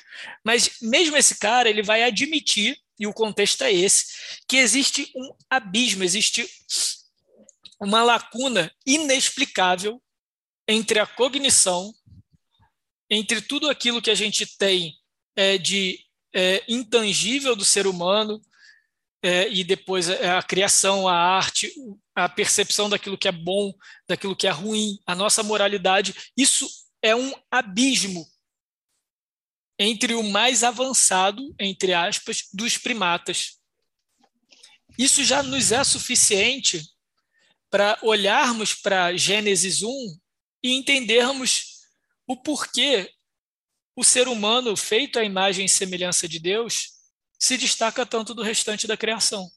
[0.43, 5.33] Mas mesmo esse cara, ele vai admitir, e o contexto é esse, que existe um
[5.49, 6.45] abismo, existe
[7.79, 10.01] uma lacuna inexplicável
[10.67, 11.93] entre a cognição
[13.09, 14.95] entre tudo aquilo que a gente tem
[15.35, 15.99] é, de
[16.33, 18.41] é, intangível do ser humano,
[19.21, 21.73] é, e depois a criação, a arte,
[22.15, 23.73] a percepção daquilo que é bom,
[24.07, 26.69] daquilo que é ruim, a nossa moralidade, isso
[27.01, 28.25] é um abismo
[29.77, 33.57] entre o mais avançado, entre aspas, dos primatas.
[34.97, 36.83] Isso já nos é suficiente
[37.69, 40.19] para olharmos para Gênesis 1
[40.63, 41.68] e entendermos
[42.29, 43.11] o porquê
[43.95, 46.91] o ser humano, feito à imagem e semelhança de Deus,
[47.39, 49.49] se destaca tanto do restante da criação.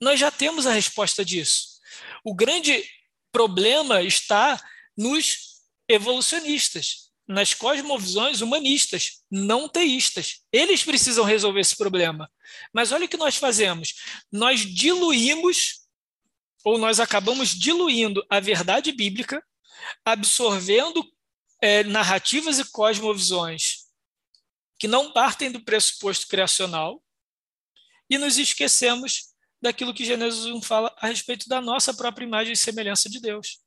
[0.00, 1.78] Nós já temos a resposta disso.
[2.24, 2.84] O grande
[3.30, 4.60] problema está
[4.98, 10.40] nos evolucionistas, nas cosmovisões humanistas, não teístas.
[10.52, 12.28] Eles precisam resolver esse problema.
[12.72, 13.94] Mas olha o que nós fazemos.
[14.32, 15.86] Nós diluímos,
[16.64, 19.40] ou nós acabamos diluindo a verdade bíblica,
[20.04, 21.08] absorvendo
[21.60, 23.86] é, narrativas e cosmovisões
[24.78, 27.02] que não partem do pressuposto criacional
[28.10, 32.56] e nos esquecemos daquilo que Gênesis 1 fala a respeito da nossa própria imagem e
[32.56, 33.60] semelhança de Deus.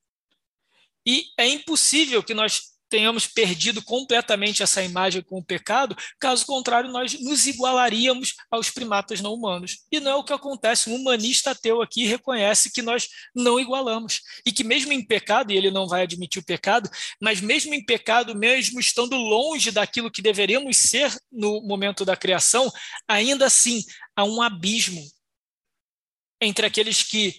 [1.05, 6.91] E é impossível que nós tenhamos perdido completamente essa imagem com o pecado, caso contrário,
[6.91, 9.85] nós nos igualaríamos aos primatas não humanos.
[9.91, 10.89] E não é o que acontece.
[10.89, 14.21] Um humanista ateu aqui reconhece que nós não igualamos.
[14.45, 16.89] E que, mesmo em pecado, e ele não vai admitir o pecado,
[17.21, 22.71] mas mesmo em pecado, mesmo estando longe daquilo que deveríamos ser no momento da criação,
[23.07, 23.83] ainda assim
[24.15, 25.01] há um abismo
[26.41, 27.35] entre aqueles que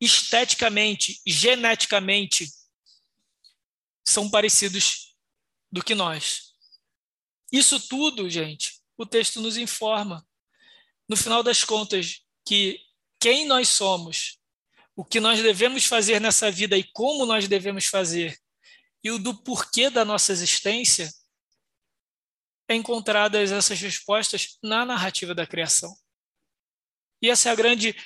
[0.00, 2.48] esteticamente, geneticamente,
[4.08, 5.14] são parecidos
[5.70, 6.54] do que nós.
[7.52, 10.26] Isso tudo, gente, o texto nos informa.
[11.08, 12.80] No final das contas, que
[13.20, 14.38] quem nós somos,
[14.96, 18.38] o que nós devemos fazer nessa vida e como nós devemos fazer,
[19.02, 21.12] e o do porquê da nossa existência,
[22.66, 25.94] é encontradas essas respostas na narrativa da criação.
[27.22, 27.96] E essa é a grande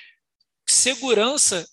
[0.68, 1.68] segurança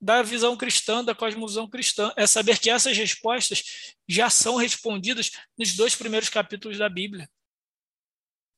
[0.00, 5.76] da visão cristã, da cosmovisão cristã, é saber que essas respostas já são respondidas nos
[5.76, 7.30] dois primeiros capítulos da Bíblia.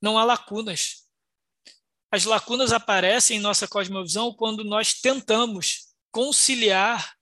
[0.01, 1.09] Não há lacunas.
[2.11, 7.16] as lacunas aparecem em nossa cosmovisão quando nós tentamos conciliar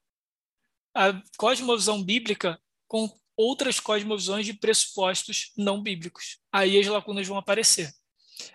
[0.94, 6.38] a cosmovisão bíblica com outras cosmovisões de pressupostos não bíblicos.
[6.52, 7.90] Aí as lacunas vão aparecer.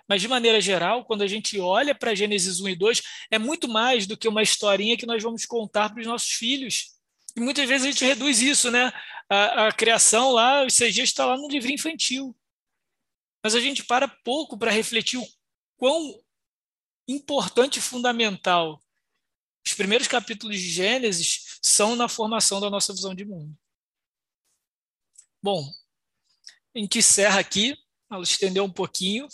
[0.07, 3.67] Mas, de maneira geral, quando a gente olha para Gênesis 1 e 2, é muito
[3.67, 6.95] mais do que uma historinha que nós vamos contar para os nossos filhos.
[7.35, 8.91] E muitas vezes a gente reduz isso, né?
[9.29, 12.35] A, a criação lá, os seis dias está lá no livro infantil.
[13.43, 15.27] Mas a gente para pouco para refletir o
[15.77, 16.21] quão
[17.07, 18.81] importante e fundamental
[19.65, 23.57] os primeiros capítulos de Gênesis são na formação da nossa visão de mundo.
[25.41, 25.67] Bom,
[26.75, 27.75] a gente encerra aqui,
[28.09, 29.27] ela estendeu um pouquinho,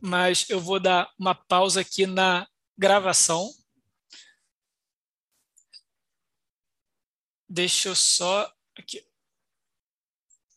[0.00, 3.50] mas eu vou dar uma pausa aqui na gravação.
[7.48, 9.09] Deixa eu só aqui.